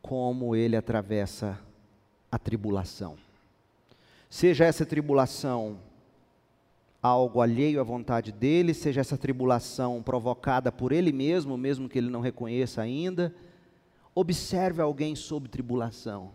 [0.00, 1.58] como ele atravessa
[2.30, 3.16] a tribulação.
[4.28, 5.78] Seja essa tribulação
[7.02, 12.08] algo alheio à vontade dele, seja essa tribulação provocada por ele mesmo, mesmo que ele
[12.08, 13.34] não reconheça ainda,
[14.14, 16.32] observe alguém sob tribulação.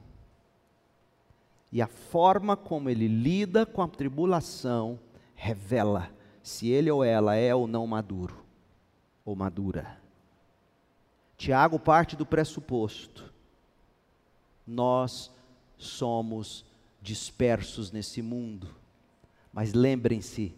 [1.72, 5.00] E a forma como ele lida com a tribulação
[5.36, 6.10] revela
[6.42, 8.44] se ele ou ela é ou não maduro
[9.26, 9.99] ou madura.
[11.40, 13.34] Tiago parte do pressuposto:
[14.68, 15.32] nós
[15.78, 16.66] somos
[17.02, 18.68] dispersos nesse mundo,
[19.54, 20.54] mas lembrem-se,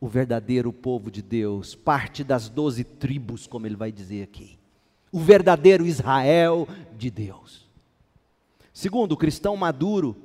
[0.00, 4.58] o verdadeiro povo de Deus, parte das doze tribos, como ele vai dizer aqui,
[5.12, 7.68] o verdadeiro Israel de Deus.
[8.72, 10.16] Segundo, o cristão maduro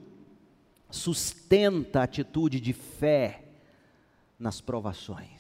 [0.90, 3.44] sustenta a atitude de fé
[4.40, 5.37] nas provações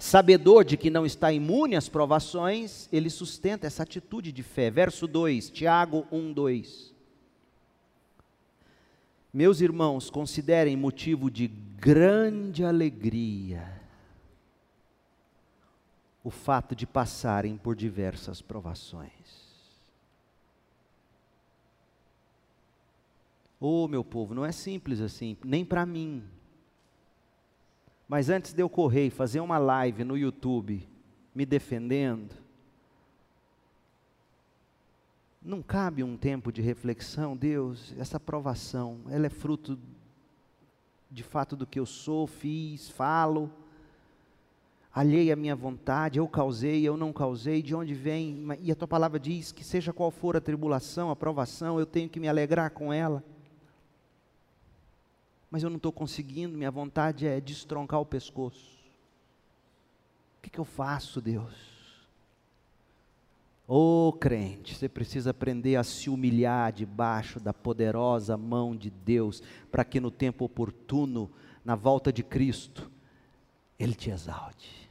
[0.00, 4.70] sabedor de que não está imune às provações, ele sustenta essa atitude de fé.
[4.70, 6.94] Verso 2, Tiago 1, 2.
[9.32, 13.78] Meus irmãos, considerem motivo de grande alegria
[16.24, 19.10] o fato de passarem por diversas provações.
[23.60, 26.24] Oh, meu povo, não é simples assim, nem para mim.
[28.10, 30.84] Mas antes de eu correr e fazer uma live no YouTube
[31.32, 32.34] me defendendo,
[35.40, 39.78] não cabe um tempo de reflexão, Deus, essa provação, ela é fruto
[41.08, 43.48] de fato do que eu sou, fiz, falo,
[44.92, 48.44] alhei à minha vontade, eu causei, eu não causei, de onde vem?
[48.60, 52.08] E a tua palavra diz que seja qual for a tribulação, a provação, eu tenho
[52.08, 53.22] que me alegrar com ela
[55.50, 58.78] mas eu não estou conseguindo, minha vontade é destroncar o pescoço.
[60.38, 61.70] O que, que eu faço, Deus?
[63.66, 69.42] Ô oh, crente, você precisa aprender a se humilhar debaixo da poderosa mão de Deus,
[69.70, 71.30] para que no tempo oportuno,
[71.64, 72.90] na volta de Cristo,
[73.78, 74.88] Ele te exalte.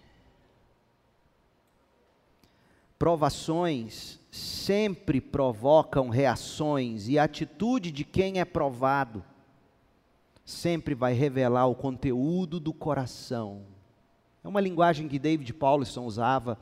[2.98, 9.24] Provações sempre provocam reações, e a atitude de quem é provado
[10.50, 13.62] sempre vai revelar o conteúdo do coração.
[14.44, 16.58] É uma linguagem que David Paulson usava,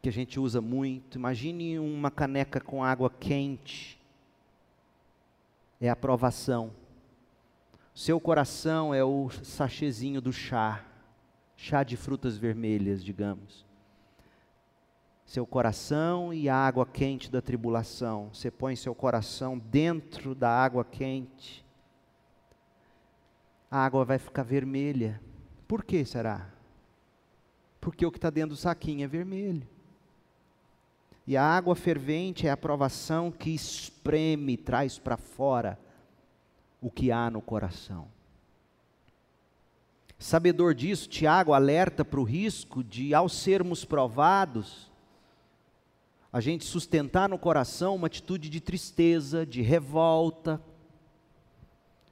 [0.00, 1.18] que a gente usa muito.
[1.18, 3.98] Imagine uma caneca com água quente.
[5.80, 6.70] É a provação.
[7.92, 10.84] Seu coração é o sachezinho do chá,
[11.56, 13.66] chá de frutas vermelhas, digamos.
[15.26, 18.30] Seu coração e a água quente da tribulação.
[18.32, 21.66] Você põe seu coração dentro da água quente
[23.70, 25.20] a água vai ficar vermelha.
[25.66, 26.48] Por que será?
[27.80, 29.66] Porque o que está dentro do saquinho é vermelho.
[31.26, 35.78] E a água fervente é a provação que espreme, traz para fora
[36.80, 38.08] o que há no coração.
[40.18, 44.90] Sabedor disso, Tiago alerta para o risco de, ao sermos provados,
[46.32, 50.60] a gente sustentar no coração uma atitude de tristeza, de revolta,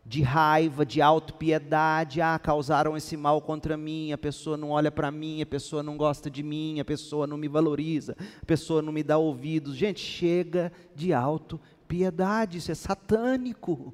[0.09, 5.11] de raiva, de autopiedade, ah, causaram esse mal contra mim, a pessoa não olha para
[5.11, 8.93] mim, a pessoa não gosta de mim, a pessoa não me valoriza, a pessoa não
[8.93, 9.75] me dá ouvidos.
[9.75, 13.93] Gente, chega de autopiedade, isso é satânico.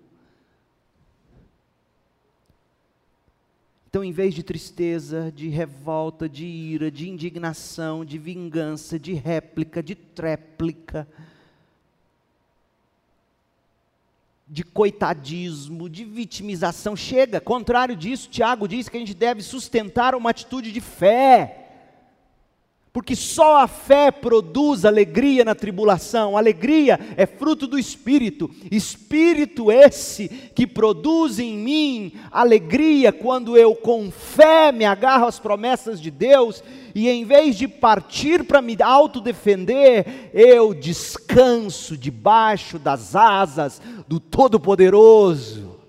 [3.89, 9.83] Então, em vez de tristeza, de revolta, de ira, de indignação, de vingança, de réplica,
[9.83, 11.09] de tréplica,
[14.53, 16.95] de coitadismo, de vitimização.
[16.95, 21.62] Chega, contrário disso, Tiago diz que a gente deve sustentar uma atitude de fé.
[22.93, 26.37] Porque só a fé produz alegria na tribulação.
[26.37, 28.51] Alegria é fruto do Espírito.
[28.71, 35.99] Espírito esse que produz em mim alegria quando eu com fé me agarro às promessas
[35.99, 36.63] de Deus
[36.95, 45.81] e em vez de partir para me autodefender, eu descanso debaixo das asas do Todo-Poderoso.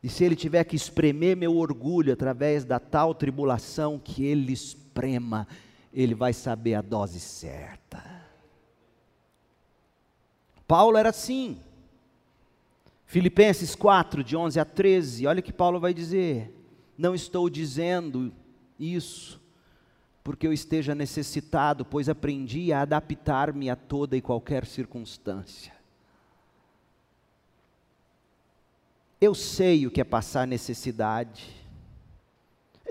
[0.00, 4.52] E se ele tiver que espremer meu orgulho através da tal tribulação que ele
[4.92, 5.48] esprema,
[5.92, 8.02] ele vai saber a dose certa.
[10.68, 11.58] Paulo era assim.
[13.06, 16.54] Filipenses 4, de 11 a 13, olha o que Paulo vai dizer.
[16.96, 18.32] Não estou dizendo
[18.78, 19.40] isso
[20.24, 25.72] porque eu esteja necessitado, pois aprendi a adaptar-me a toda e qualquer circunstância.
[29.20, 31.61] Eu sei o que é passar necessidade,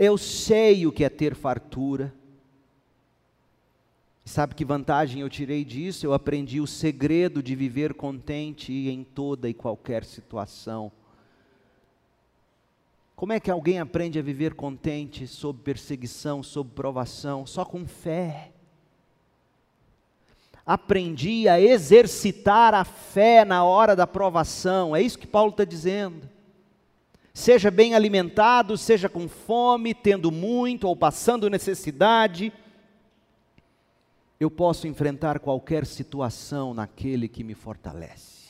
[0.03, 2.11] eu sei o que é ter fartura.
[4.25, 6.07] Sabe que vantagem eu tirei disso?
[6.07, 10.91] Eu aprendi o segredo de viver contente em toda e qualquer situação.
[13.15, 17.45] Como é que alguém aprende a viver contente sob perseguição, sob provação?
[17.45, 18.51] Só com fé.
[20.65, 26.30] Aprendi a exercitar a fé na hora da provação, é isso que Paulo está dizendo.
[27.33, 32.51] Seja bem alimentado, seja com fome, tendo muito ou passando necessidade,
[34.39, 38.49] eu posso enfrentar qualquer situação naquele que me fortalece.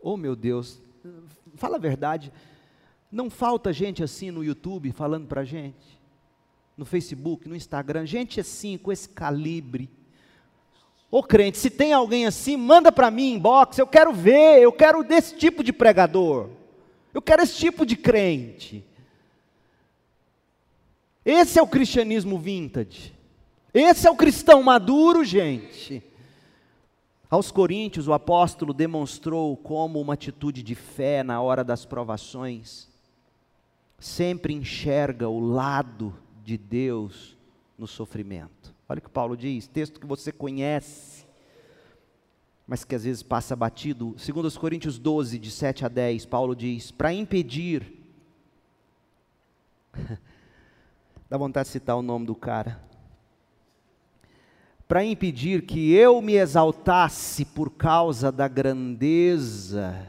[0.00, 0.80] Oh meu Deus,
[1.54, 2.32] fala a verdade,
[3.12, 6.00] não falta gente assim no YouTube falando para gente,
[6.76, 9.90] no Facebook, no Instagram, gente assim, com esse calibre.
[11.10, 15.02] Ô crente, se tem alguém assim, manda para mim inbox, eu quero ver, eu quero
[15.02, 16.50] desse tipo de pregador,
[17.14, 18.84] eu quero esse tipo de crente.
[21.24, 23.14] Esse é o cristianismo vintage.
[23.72, 26.02] Esse é o cristão maduro, gente.
[27.30, 32.88] Aos Coríntios, o apóstolo demonstrou como uma atitude de fé na hora das provações
[33.98, 37.36] sempre enxerga o lado de Deus
[37.76, 38.74] no sofrimento.
[38.88, 41.26] Olha o que Paulo diz, texto que você conhece,
[42.66, 44.14] mas que às vezes passa batido.
[44.16, 47.98] Segundo os Coríntios 12, de 7 a 10, Paulo diz: "Para impedir
[51.28, 52.82] Dá vontade de citar o nome do cara.
[54.86, 60.06] Para impedir que eu me exaltasse por causa da grandeza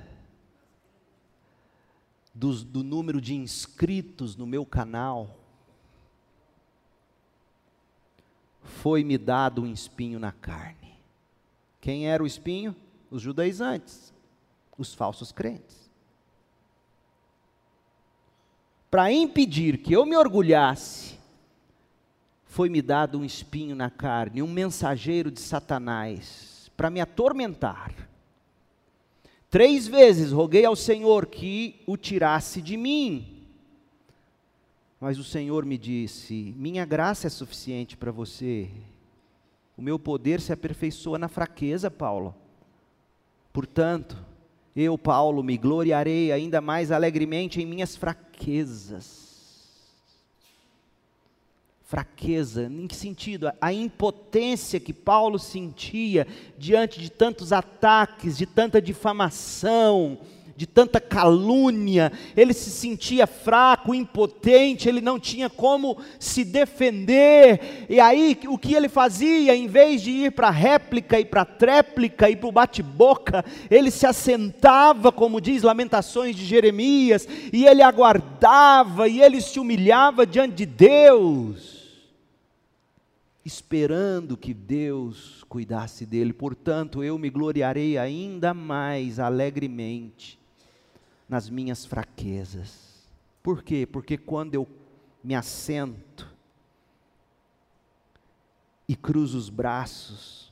[2.34, 5.39] do, do número de inscritos no meu canal,
[8.70, 10.98] foi-me dado um espinho na carne.
[11.82, 12.76] Quem era o espinho?
[13.12, 14.14] Os judaizantes,
[14.78, 15.90] os falsos crentes.
[18.90, 21.20] Para impedir que eu me orgulhasse,
[22.46, 27.94] foi-me dado um espinho na carne, um mensageiro de Satanás, para me atormentar.
[29.50, 33.39] Três vezes roguei ao Senhor que o tirasse de mim.
[35.00, 38.70] Mas o Senhor me disse: Minha graça é suficiente para você.
[39.78, 42.36] O meu poder se aperfeiçoa na fraqueza, Paulo.
[43.54, 44.18] Portanto,
[44.76, 49.30] eu, Paulo, me gloriarei ainda mais alegremente em minhas fraquezas
[51.90, 52.66] fraqueza.
[52.66, 53.52] Em que sentido?
[53.60, 60.20] A impotência que Paulo sentia diante de tantos ataques, de tanta difamação,
[60.60, 67.86] de tanta calúnia, ele se sentia fraco, impotente, ele não tinha como se defender.
[67.88, 69.56] E aí, o que ele fazia?
[69.56, 73.46] Em vez de ir para a réplica e para a tréplica e para o bate-boca,
[73.72, 80.28] ele se assentava, como diz Lamentações de Jeremias, e ele aguardava, e ele se humilhava
[80.28, 81.80] diante de Deus
[83.46, 86.34] esperando que Deus cuidasse dele.
[86.34, 90.39] Portanto, eu me gloriarei ainda mais alegremente
[91.30, 93.08] nas minhas fraquezas.
[93.44, 93.86] Por quê?
[93.86, 94.68] Porque quando eu
[95.24, 96.28] me assento
[98.88, 100.52] e cruzo os braços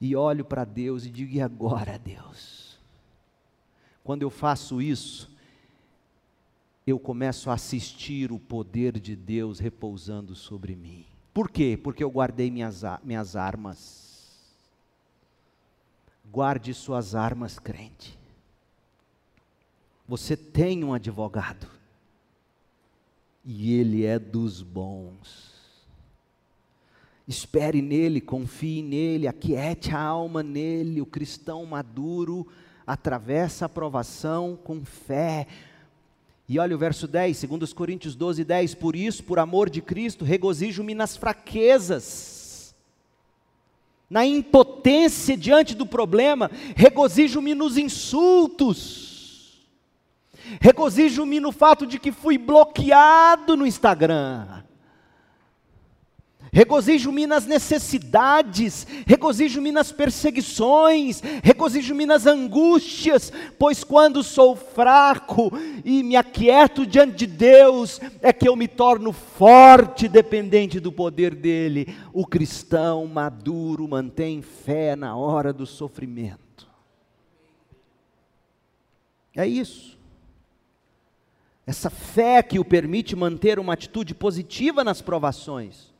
[0.00, 2.78] e olho para Deus e digo: e agora, Deus?
[4.02, 5.34] Quando eu faço isso,
[6.86, 11.06] eu começo a assistir o poder de Deus repousando sobre mim.
[11.32, 11.78] Por quê?
[11.82, 14.54] Porque eu guardei minhas, minhas armas.
[16.30, 18.15] Guarde suas armas, crente.
[20.08, 21.66] Você tem um advogado.
[23.44, 25.54] E ele é dos bons.
[27.26, 31.00] Espere nele, confie nele, aquiete a alma nele.
[31.00, 32.46] O cristão maduro
[32.86, 35.46] atravessa a provação com fé,
[36.48, 39.82] e olha o verso 10, segundo os Coríntios 12, 10, por isso, por amor de
[39.82, 42.72] Cristo, regozijo-me nas fraquezas,
[44.08, 49.15] na impotência diante do problema, regozijo-me nos insultos,
[50.60, 54.62] regozijo-me no fato de que fui bloqueado no Instagram,
[56.52, 65.52] regozijo-me nas necessidades, regozijo-me nas perseguições, regozijo-me nas angústias, pois quando sou fraco
[65.84, 71.34] e me aquieto diante de Deus, é que eu me torno forte, dependente do poder
[71.34, 71.94] dEle.
[72.10, 76.66] O cristão maduro mantém fé na hora do sofrimento.
[79.36, 79.95] É isso.
[81.66, 85.92] Essa fé que o permite manter uma atitude positiva nas provações.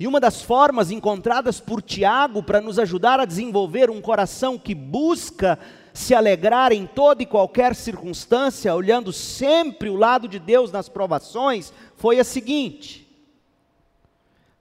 [0.00, 4.74] E uma das formas encontradas por Tiago para nos ajudar a desenvolver um coração que
[4.74, 5.56] busca
[5.94, 11.72] se alegrar em toda e qualquer circunstância, olhando sempre o lado de Deus nas provações,
[11.96, 13.08] foi a seguinte: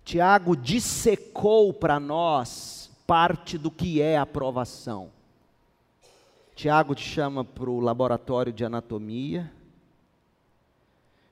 [0.05, 5.09] Tiago dissecou para nós parte do que é a provação.
[6.55, 9.51] Tiago te chama para o laboratório de anatomia,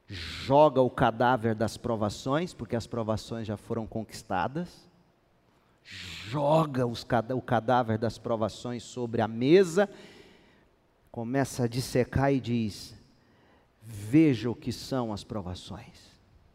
[0.10, 4.90] joga o cadáver das provações, porque as provações já foram conquistadas,
[5.84, 7.06] joga os,
[7.36, 9.88] o cadáver das provações sobre a mesa,
[11.12, 12.96] começa a dissecar e diz:
[13.84, 16.10] Veja o que são as provações.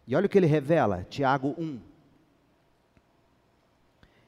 [0.07, 1.62] E olha o que ele revela, Tiago 1.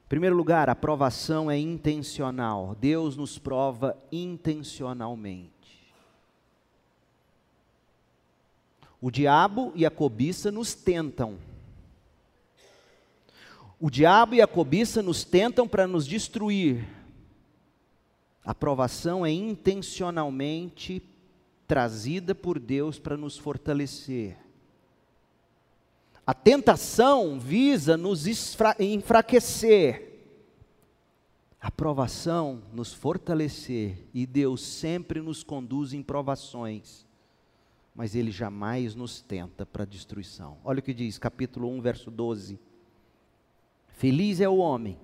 [0.07, 2.77] Em primeiro lugar, a provação é intencional.
[2.81, 5.56] Deus nos prova intencionalmente.
[9.01, 11.39] O diabo e a cobiça nos tentam.
[13.79, 16.89] O diabo e a cobiça nos tentam para nos destruir.
[18.43, 21.03] A provação é intencionalmente
[21.67, 24.39] trazida por Deus para nos fortalecer.
[26.27, 28.27] A tentação visa nos
[28.81, 30.05] enfraquecer.
[31.61, 34.07] A provação nos fortalecer.
[34.15, 37.06] E Deus sempre nos conduz em provações
[37.97, 40.59] mas ele jamais nos tenta para destruição.
[40.63, 42.61] Olha o que diz, capítulo 1, verso 12.
[43.89, 44.99] Feliz é o homem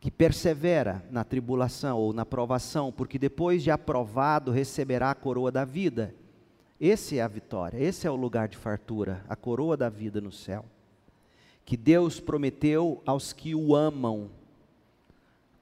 [0.00, 5.64] que persevera na tribulação ou na provação, porque depois de aprovado receberá a coroa da
[5.64, 6.14] vida
[6.80, 10.32] Esse é a vitória, esse é o lugar de fartura, a coroa da vida no
[10.32, 10.64] céu.
[11.62, 14.30] Que Deus prometeu aos que o amam.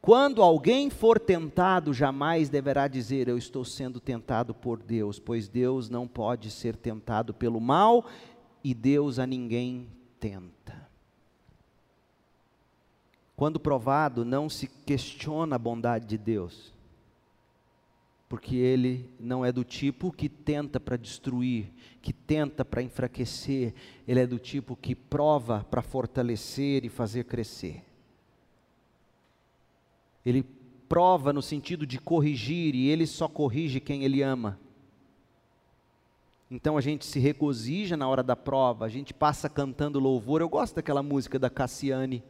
[0.01, 5.91] Quando alguém for tentado, jamais deverá dizer: Eu estou sendo tentado por Deus, pois Deus
[5.91, 8.07] não pode ser tentado pelo mal
[8.63, 9.89] e Deus a ninguém
[10.21, 10.89] tenta.
[13.37, 16.75] Quando provado, não se questiona a bondade de Deus,
[18.29, 21.73] porque Ele não é do tipo que tenta para destruir,
[22.03, 23.75] que tenta para enfraquecer,
[24.07, 27.88] Ele é do tipo que prova para fortalecer e fazer crescer.
[30.25, 30.45] Ele
[30.89, 34.59] prova no sentido de corrigir, e Ele só corrige quem Ele ama.
[36.51, 40.41] Então a gente se regozija na hora da prova, a gente passa cantando louvor.
[40.41, 42.23] Eu gosto daquela música da Cassiane.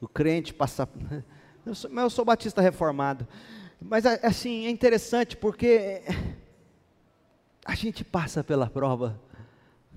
[0.00, 0.88] O crente passa.
[1.66, 3.28] Eu sou, eu sou batista reformado.
[3.78, 6.00] Mas assim, é interessante porque
[7.62, 9.20] a gente passa pela prova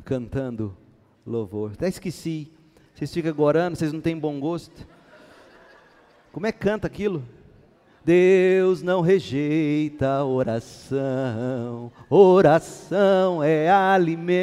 [0.04, 0.76] cantando
[1.26, 1.72] louvor.
[1.72, 2.52] Até esqueci.
[2.94, 4.86] Vocês ficam agorando, vocês não têm bom gosto.
[6.32, 7.24] Como é que canta aquilo?
[8.04, 14.40] Deus não rejeita oração, oração é alimento.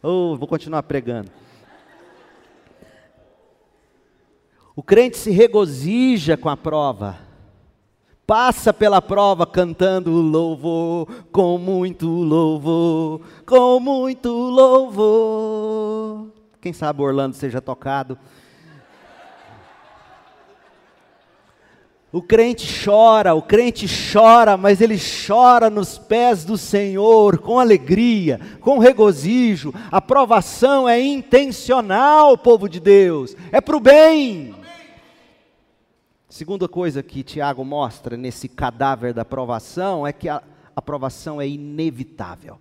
[0.00, 1.30] Oh, vou continuar pregando.
[4.76, 7.18] O crente se regozija com a prova,
[8.24, 16.28] passa pela prova cantando louvor, com muito louvor, com muito louvor.
[16.60, 18.16] Quem sabe Orlando seja tocado.
[22.16, 28.40] O crente chora, o crente chora, mas ele chora nos pés do Senhor, com alegria,
[28.58, 29.70] com regozijo.
[29.92, 34.54] A provação é intencional, povo de Deus, é para o bem.
[36.26, 40.42] Segunda coisa que Tiago mostra nesse cadáver da provação é que a,
[40.74, 42.58] a provação é inevitável.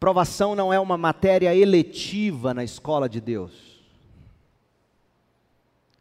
[0.00, 3.67] Provação não é uma matéria eletiva na escola de Deus.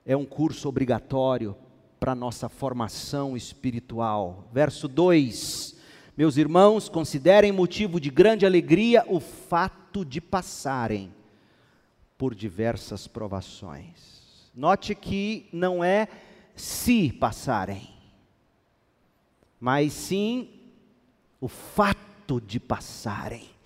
[0.09, 1.53] É um curso obrigatório
[1.99, 4.47] para nossa formação espiritual.
[4.53, 5.75] Verso 2:
[6.15, 11.13] Meus irmãos, considerem motivo de grande alegria o fato de passarem
[12.17, 14.49] por diversas provações.
[14.55, 16.07] Note que não é
[16.55, 17.89] se passarem,
[19.59, 20.49] mas sim
[21.41, 23.56] o fato de passarem.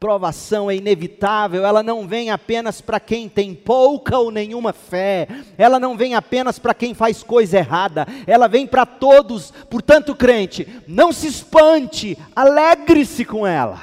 [0.00, 5.28] Provação é inevitável, ela não vem apenas para quem tem pouca ou nenhuma fé,
[5.58, 9.50] ela não vem apenas para quem faz coisa errada, ela vem para todos.
[9.68, 13.78] Portanto, crente, não se espante, alegre-se com ela.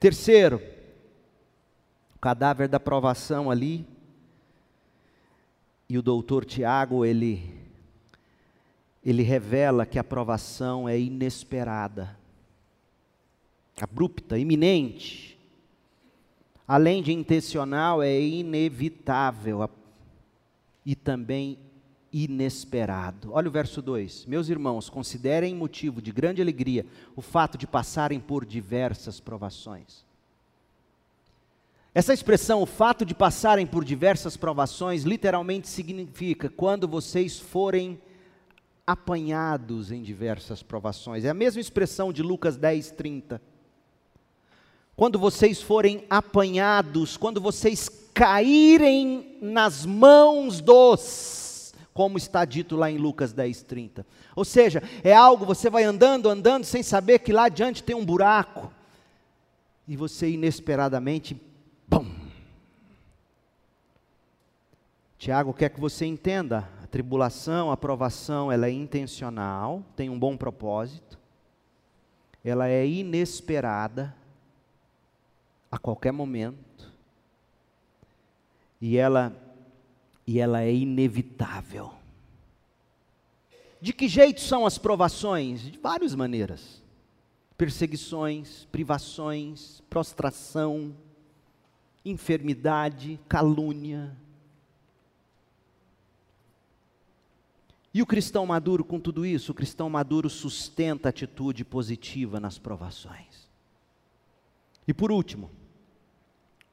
[0.00, 0.58] Terceiro,
[2.18, 3.86] cadáver da provação ali.
[5.86, 7.54] E o doutor Tiago, ele,
[9.04, 12.16] ele revela que a provação é inesperada,
[13.80, 15.38] abrupta, iminente.
[16.66, 19.68] Além de intencional, é inevitável
[20.84, 21.58] e também
[22.12, 23.32] inesperado.
[23.32, 28.20] Olha o verso 2: Meus irmãos, considerem motivo de grande alegria o fato de passarem
[28.20, 30.04] por diversas provações
[31.94, 38.00] essa expressão, o fato de passarem por diversas provações, literalmente significa quando vocês forem
[38.84, 41.24] apanhados em diversas provações.
[41.24, 43.40] É a mesma expressão de Lucas 10, 30.
[44.96, 52.96] Quando vocês forem apanhados, quando vocês caírem nas mãos dos, como está dito lá em
[52.96, 54.06] Lucas 10, 30.
[54.36, 58.04] Ou seja, é algo, você vai andando, andando, sem saber que lá adiante tem um
[58.04, 58.72] buraco,
[59.86, 61.40] e você inesperadamente
[61.90, 62.10] Pum.
[65.18, 70.36] Tiago quer que você entenda, a tribulação, a provação, ela é intencional, tem um bom
[70.36, 71.18] propósito,
[72.44, 74.14] ela é inesperada
[75.74, 76.92] a qualquer momento,
[78.80, 79.36] e ela,
[80.24, 81.92] e ela é inevitável.
[83.80, 85.62] De que jeito são as provações?
[85.62, 86.80] De várias maneiras.
[87.58, 90.94] Perseguições, privações, prostração,
[92.04, 94.16] enfermidade, calúnia.
[97.92, 103.50] E o cristão maduro, com tudo isso, o cristão maduro sustenta atitude positiva nas provações.
[104.86, 105.50] E por último,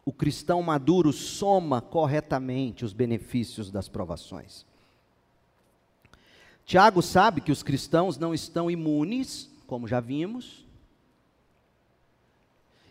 [0.05, 4.65] o cristão maduro soma corretamente os benefícios das provações.
[6.65, 10.65] Tiago sabe que os cristãos não estão imunes, como já vimos,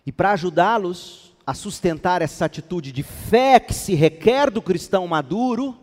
[0.04, 5.76] e para ajudá-los, a sustentar essa atitude de fé que se requer do cristão maduro,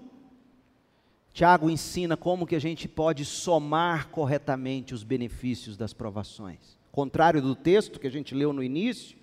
[1.34, 6.78] Tiago ensina como que a gente pode somar corretamente os benefícios das provações.
[6.92, 9.18] Contrário do texto que a gente leu no início,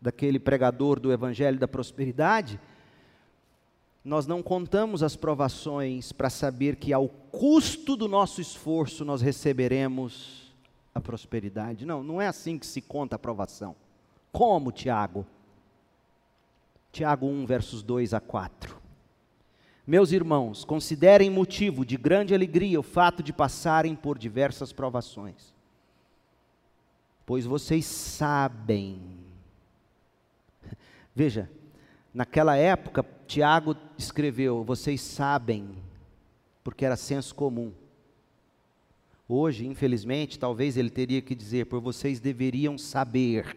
[0.00, 2.58] daquele pregador do evangelho da prosperidade,
[4.04, 10.54] nós não contamos as provações para saber que ao custo do nosso esforço nós receberemos
[10.94, 11.84] a prosperidade.
[11.84, 13.76] Não, não é assim que se conta a provação.
[14.32, 15.26] Como, Tiago?
[16.90, 18.80] Tiago 1, versos 2 a 4.
[19.86, 25.54] Meus irmãos, considerem motivo de grande alegria o fato de passarem por diversas provações,
[27.26, 29.19] pois vocês sabem.
[31.14, 31.50] Veja,
[32.14, 35.76] naquela época, Tiago escreveu: vocês sabem,
[36.62, 37.72] porque era senso comum.
[39.28, 43.56] Hoje, infelizmente, talvez ele teria que dizer: por vocês deveriam saber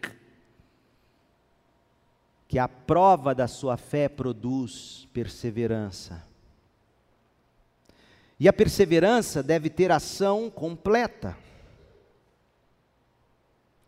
[2.46, 6.24] que a prova da sua fé produz perseverança.
[8.38, 11.36] E a perseverança deve ter ação completa.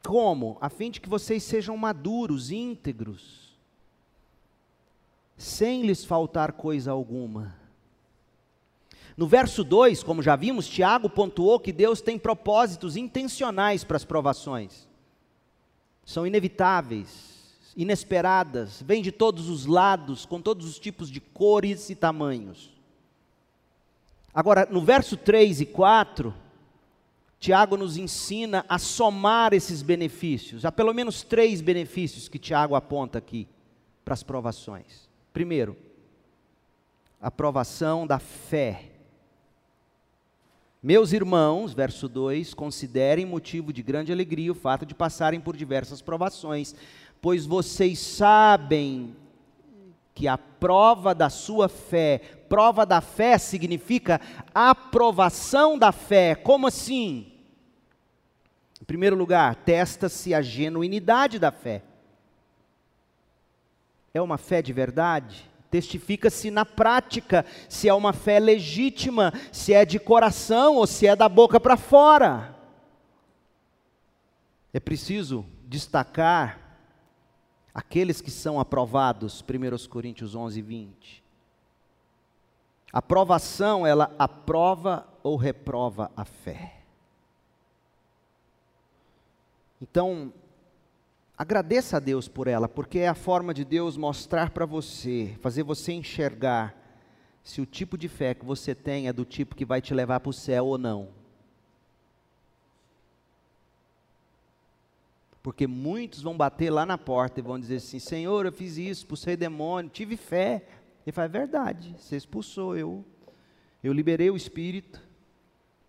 [0.05, 0.57] Como?
[0.61, 3.46] A fim de que vocês sejam maduros, íntegros,
[5.37, 7.55] sem lhes faltar coisa alguma.
[9.17, 14.05] No verso 2, como já vimos, Tiago pontuou que Deus tem propósitos intencionais para as
[14.05, 14.87] provações.
[16.05, 17.37] São inevitáveis
[17.77, 22.73] inesperadas, vêm de todos os lados, com todos os tipos de cores e tamanhos.
[24.33, 26.35] Agora, no verso 3 e 4,
[27.39, 30.65] Tiago nos ensina a somar esses benefícios.
[30.65, 33.47] Há pelo menos três benefícios que Tiago aponta aqui
[34.05, 35.06] para as provações.
[35.37, 35.77] Primeiro,
[37.21, 38.85] a provação da fé.
[40.83, 46.01] Meus irmãos, verso 2, considerem motivo de grande alegria o fato de passarem por diversas
[46.01, 46.75] provações,
[47.21, 49.15] pois vocês sabem
[50.15, 52.19] que a prova da sua fé,
[52.49, 54.19] prova da fé significa
[54.55, 56.35] aprovação da fé.
[56.35, 57.31] Como assim?
[58.81, 61.83] Em primeiro lugar, testa-se a genuinidade da fé.
[64.17, 65.47] É uma fé de verdade?
[65.71, 71.15] Testifica-se na prática se é uma fé legítima, se é de coração ou se é
[71.15, 72.57] da boca para fora.
[74.73, 76.59] É preciso destacar
[77.75, 81.23] aqueles que são aprovados, 1 Coríntios 11, 20.
[82.91, 86.77] A aprovação, ela aprova ou reprova a fé.
[89.83, 90.33] Então,
[91.37, 95.63] agradeça a Deus por ela, porque é a forma de Deus mostrar para você, fazer
[95.63, 96.75] você enxergar
[97.43, 100.21] se o tipo de fé que você tem é do tipo que vai te levar
[100.21, 101.09] para o céu ou não.
[105.43, 109.03] Porque muitos vão bater lá na porta e vão dizer assim: Senhor, eu fiz isso,
[109.03, 110.67] expulsei demônio, tive fé.
[111.07, 113.05] Ele fala: é verdade, você expulsou eu.
[113.85, 115.01] Eu liberei o espírito,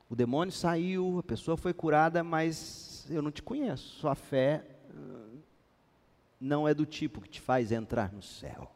[0.08, 3.96] o demônio saiu, a pessoa foi curada, mas eu não te conheço.
[3.96, 4.77] Sua fé
[6.40, 8.72] não é do tipo que te faz entrar no céu.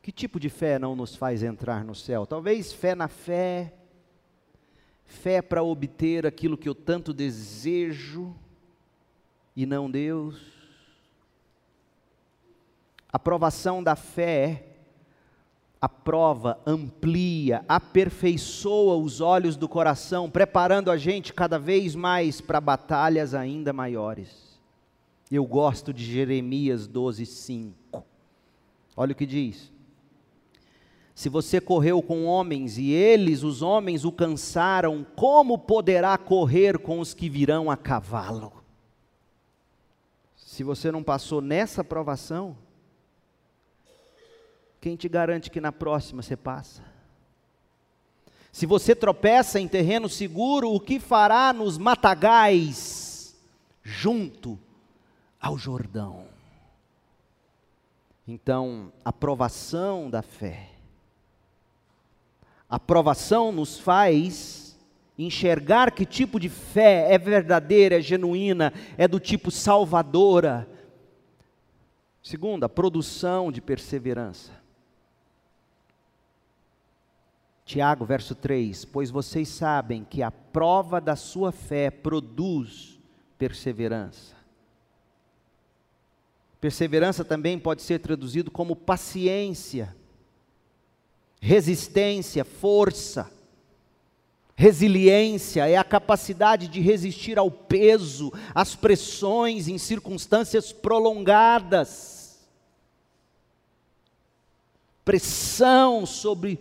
[0.00, 2.26] Que tipo de fé não nos faz entrar no céu?
[2.26, 3.74] Talvez fé na fé,
[5.04, 8.32] fé para obter aquilo que eu tanto desejo
[9.56, 10.40] e não Deus.
[13.12, 14.65] A provação da fé
[15.86, 23.34] aprova, amplia, aperfeiçoa os olhos do coração, preparando a gente cada vez mais para batalhas
[23.34, 24.60] ainda maiores.
[25.30, 28.04] Eu gosto de Jeremias 12, 5.
[28.96, 29.72] Olha o que diz.
[31.14, 36.98] Se você correu com homens e eles, os homens, o cansaram, como poderá correr com
[36.98, 38.52] os que virão a cavalo?
[40.34, 42.56] Se você não passou nessa provação,
[44.86, 46.80] quem te garante que na próxima você passa?
[48.52, 53.36] Se você tropeça em terreno seguro, o que fará nos matagais
[53.82, 54.56] junto
[55.40, 56.28] ao Jordão?
[58.28, 60.68] Então, a provação da fé
[62.70, 64.78] a provação nos faz
[65.18, 70.68] enxergar que tipo de fé é verdadeira, é genuína, é do tipo salvadora.
[72.22, 74.65] Segundo, a produção de perseverança.
[77.66, 82.98] Tiago, verso 3: Pois vocês sabem que a prova da sua fé produz
[83.36, 84.34] perseverança.
[86.58, 89.94] Perseverança também pode ser traduzido como paciência
[91.46, 93.30] resistência, força.
[94.56, 102.14] Resiliência é a capacidade de resistir ao peso, às pressões em circunstâncias prolongadas.
[105.04, 106.58] pressão, sobre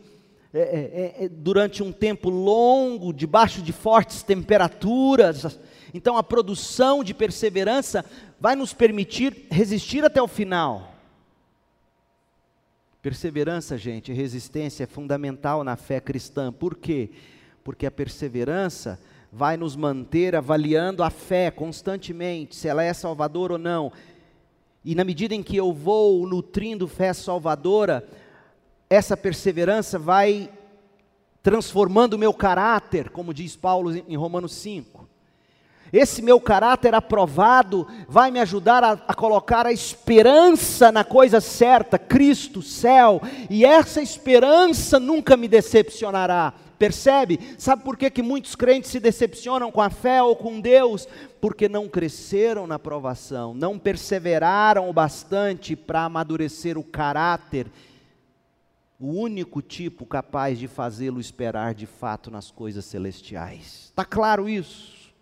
[0.58, 5.60] é, é, é, durante um tempo longo, debaixo de fortes temperaturas.
[5.93, 8.06] Então, a produção de perseverança
[8.39, 10.95] vai nos permitir resistir até o final.
[13.01, 16.53] Perseverança, gente, resistência é fundamental na fé cristã.
[16.53, 17.10] Por quê?
[17.62, 18.97] Porque a perseverança
[19.32, 23.91] vai nos manter avaliando a fé constantemente, se ela é salvadora ou não.
[24.86, 28.08] E na medida em que eu vou nutrindo fé salvadora,
[28.89, 30.49] essa perseverança vai
[31.41, 35.07] transformando o meu caráter, como diz Paulo em Romanos 5.
[35.93, 41.99] Esse meu caráter aprovado vai me ajudar a, a, colocar a esperança na coisa certa,
[41.99, 46.53] Cristo, céu, e essa esperança nunca me decepcionará.
[46.77, 47.39] Percebe?
[47.57, 51.07] Sabe por que, que muitos crentes se decepcionam com a fé ou com Deus?
[51.39, 57.67] Porque não cresceram na provação, não perseveraram o bastante para amadurecer o caráter
[59.00, 63.86] o único tipo capaz de fazê-lo esperar de fato nas coisas celestiais.
[63.86, 65.14] Está claro isso?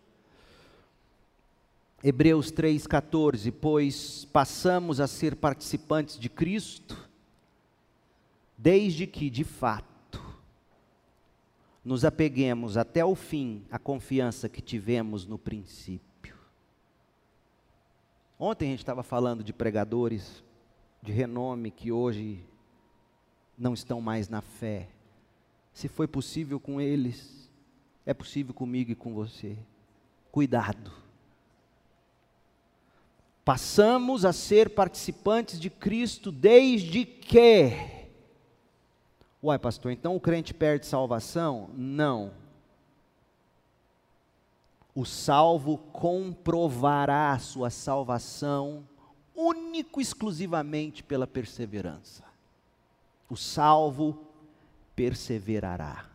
[2.04, 6.98] Hebreus 3,14: Pois passamos a ser participantes de Cristo,
[8.58, 9.88] desde que, de fato,
[11.84, 16.36] nos apeguemos até o fim à confiança que tivemos no princípio.
[18.38, 20.44] Ontem a gente estava falando de pregadores
[21.02, 22.44] de renome que hoje
[23.58, 24.88] não estão mais na fé.
[25.74, 27.50] Se foi possível com eles,
[28.06, 29.58] é possível comigo e com você.
[30.32, 30.92] Cuidado.
[33.46, 37.72] Passamos a ser participantes de Cristo desde que.
[39.42, 41.70] Uai, pastor, então o crente perde salvação?
[41.74, 42.32] Não.
[44.96, 48.88] O salvo comprovará a sua salvação
[49.36, 52.33] único exclusivamente pela perseverança
[53.34, 54.16] o salvo
[54.96, 56.06] perseverará.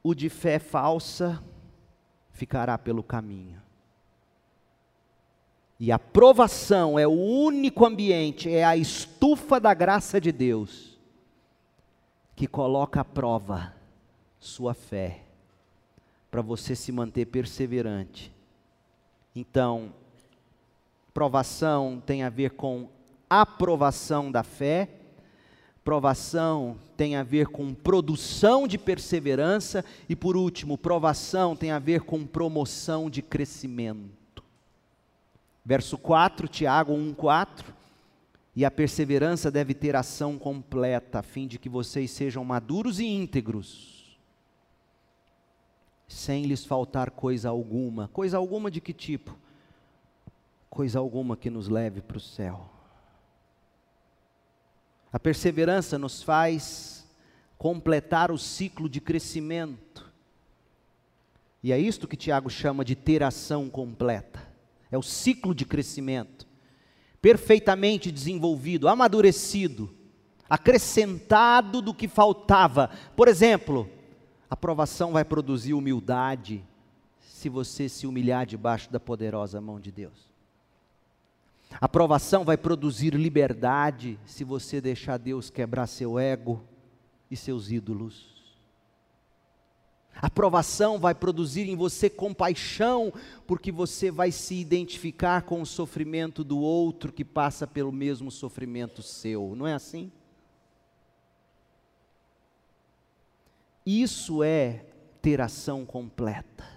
[0.00, 1.42] O de fé falsa
[2.30, 3.60] ficará pelo caminho.
[5.80, 10.96] E a provação é o único ambiente, é a estufa da graça de Deus
[12.36, 13.74] que coloca à prova
[14.38, 15.24] sua fé
[16.30, 18.32] para você se manter perseverante.
[19.34, 19.92] Então,
[21.12, 22.88] provação tem a ver com
[23.28, 24.88] aprovação da fé.
[25.84, 29.84] Provação tem a ver com produção de perseverança.
[30.08, 34.42] E por último, provação tem a ver com promoção de crescimento.
[35.64, 37.64] Verso 4, Tiago 1,4.
[38.54, 43.04] E a perseverança deve ter ação completa, a fim de que vocês sejam maduros e
[43.04, 44.18] íntegros,
[46.08, 48.08] sem lhes faltar coisa alguma.
[48.08, 49.36] Coisa alguma de que tipo?
[50.70, 52.75] Coisa alguma que nos leve para o céu.
[55.16, 57.08] A perseverança nos faz
[57.56, 60.12] completar o ciclo de crescimento.
[61.62, 64.46] E é isto que Tiago chama de ter ação completa.
[64.90, 66.46] É o ciclo de crescimento.
[67.22, 69.88] Perfeitamente desenvolvido, amadurecido,
[70.50, 72.90] acrescentado do que faltava.
[73.16, 73.88] Por exemplo,
[74.50, 76.62] a provação vai produzir humildade
[77.20, 80.35] se você se humilhar debaixo da poderosa mão de Deus.
[81.70, 86.64] A provação vai produzir liberdade se você deixar Deus quebrar seu ego
[87.30, 88.36] e seus ídolos.
[90.14, 93.12] A provação vai produzir em você compaixão,
[93.46, 99.02] porque você vai se identificar com o sofrimento do outro que passa pelo mesmo sofrimento
[99.02, 100.10] seu, não é assim?
[103.84, 104.86] Isso é
[105.20, 106.75] ter ação completa.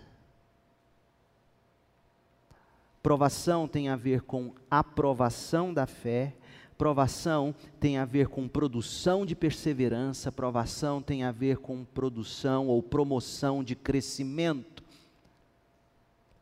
[3.01, 6.35] Provação tem a ver com aprovação da fé,
[6.77, 12.83] provação tem a ver com produção de perseverança, provação tem a ver com produção ou
[12.83, 14.83] promoção de crescimento.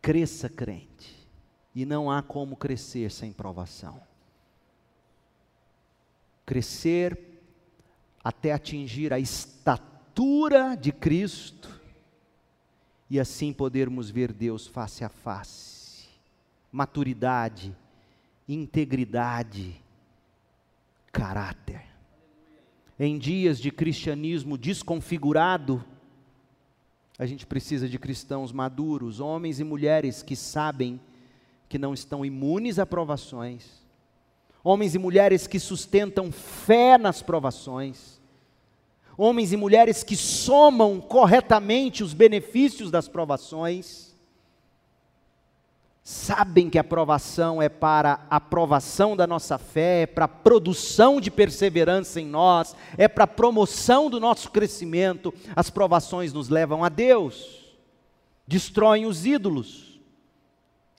[0.01, 1.28] Cresça, crente,
[1.76, 4.01] e não há como crescer sem provação.
[6.43, 7.20] Crescer
[8.24, 11.70] até atingir a estatura de Cristo
[13.10, 15.76] e assim podermos ver Deus face a face
[16.78, 17.75] maturidade,
[18.47, 19.82] integridade,
[21.11, 21.82] caráter.
[22.99, 25.84] Em dias de cristianismo desconfigurado,
[27.17, 30.99] a gente precisa de cristãos maduros, homens e mulheres que sabem
[31.67, 33.84] que não estão imunes a provações,
[34.63, 38.21] homens e mulheres que sustentam fé nas provações,
[39.17, 44.07] homens e mulheres que somam corretamente os benefícios das provações,
[46.08, 51.20] sabem que a provação é para a aprovação da nossa fé, é para a produção
[51.20, 55.34] de perseverança em nós, é para a promoção do nosso crescimento.
[55.53, 57.76] As provações nos levam a Deus,
[58.47, 59.99] destroem os ídolos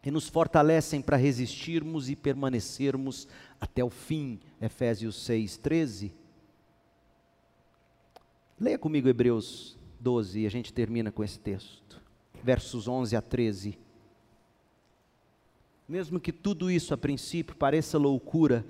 [0.05, 3.27] e nos fortalecem para resistirmos e permanecermos
[3.59, 4.39] até o fim.
[4.61, 6.13] Efésios 6, 13.
[8.61, 11.99] Leia comigo Hebreus 12 e a gente termina com esse texto,
[12.45, 13.88] versos 11 a 13.
[15.89, 18.67] Mesmo que tudo isso a princípio pareça loucura,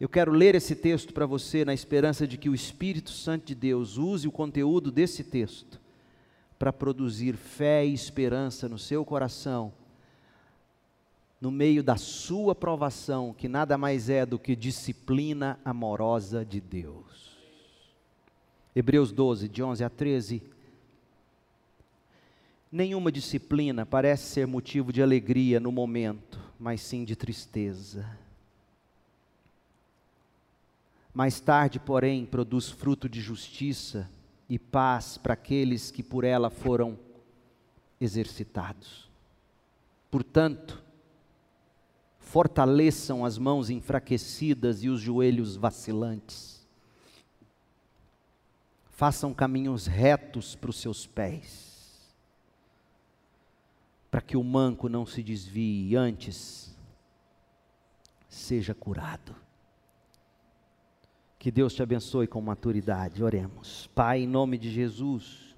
[0.00, 3.54] eu quero ler esse texto para você na esperança de que o Espírito Santo de
[3.54, 5.80] Deus use o conteúdo desse texto
[6.58, 9.72] para produzir fé e esperança no seu coração,
[11.40, 17.38] no meio da sua provação, que nada mais é do que disciplina amorosa de Deus.
[18.74, 20.42] Hebreus 12, de 11 a 13.
[22.72, 28.16] Nenhuma disciplina parece ser motivo de alegria no momento, mas sim de tristeza.
[31.12, 34.08] Mais tarde, porém, produz fruto de justiça
[34.48, 36.96] e paz para aqueles que por ela foram
[38.00, 39.10] exercitados.
[40.08, 40.80] Portanto,
[42.20, 46.64] fortaleçam as mãos enfraquecidas e os joelhos vacilantes.
[48.90, 51.69] Façam caminhos retos para os seus pés
[54.10, 56.76] para que o manco não se desvie, antes
[58.28, 59.34] seja curado.
[61.38, 63.22] Que Deus te abençoe com maturidade.
[63.22, 63.86] Oremos.
[63.94, 65.56] Pai, em nome de Jesus.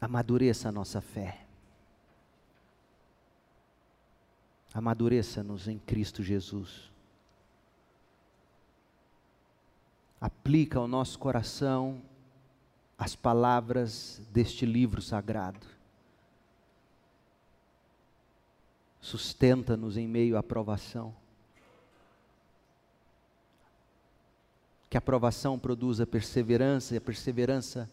[0.00, 1.46] Amadureça a nossa fé.
[4.72, 6.92] Amadureça-nos em Cristo Jesus.
[10.20, 12.00] Aplica ao nosso coração
[13.00, 15.66] as palavras deste livro sagrado.
[19.00, 21.16] Sustenta-nos em meio à provação.
[24.90, 27.88] Que a provação produza perseverança e a perseverança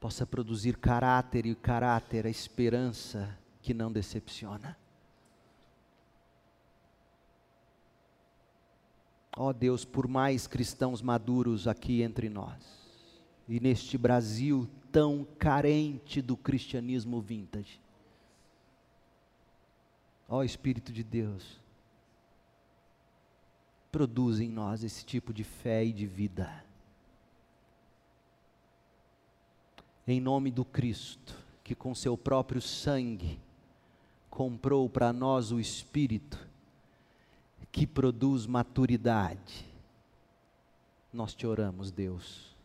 [0.00, 4.74] possa produzir caráter e o caráter a esperança que não decepciona.
[9.36, 12.77] Ó oh Deus, por mais cristãos maduros aqui entre nós,
[13.48, 17.80] e neste Brasil tão carente do cristianismo vintage.
[20.28, 21.58] Ó Espírito de Deus,
[23.90, 26.62] produz em nós esse tipo de fé e de vida.
[30.06, 31.34] Em nome do Cristo,
[31.64, 33.40] que com seu próprio sangue
[34.28, 36.46] comprou para nós o Espírito,
[37.72, 39.66] que produz maturidade.
[41.12, 42.57] Nós te oramos, Deus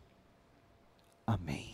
[1.27, 1.72] Amém.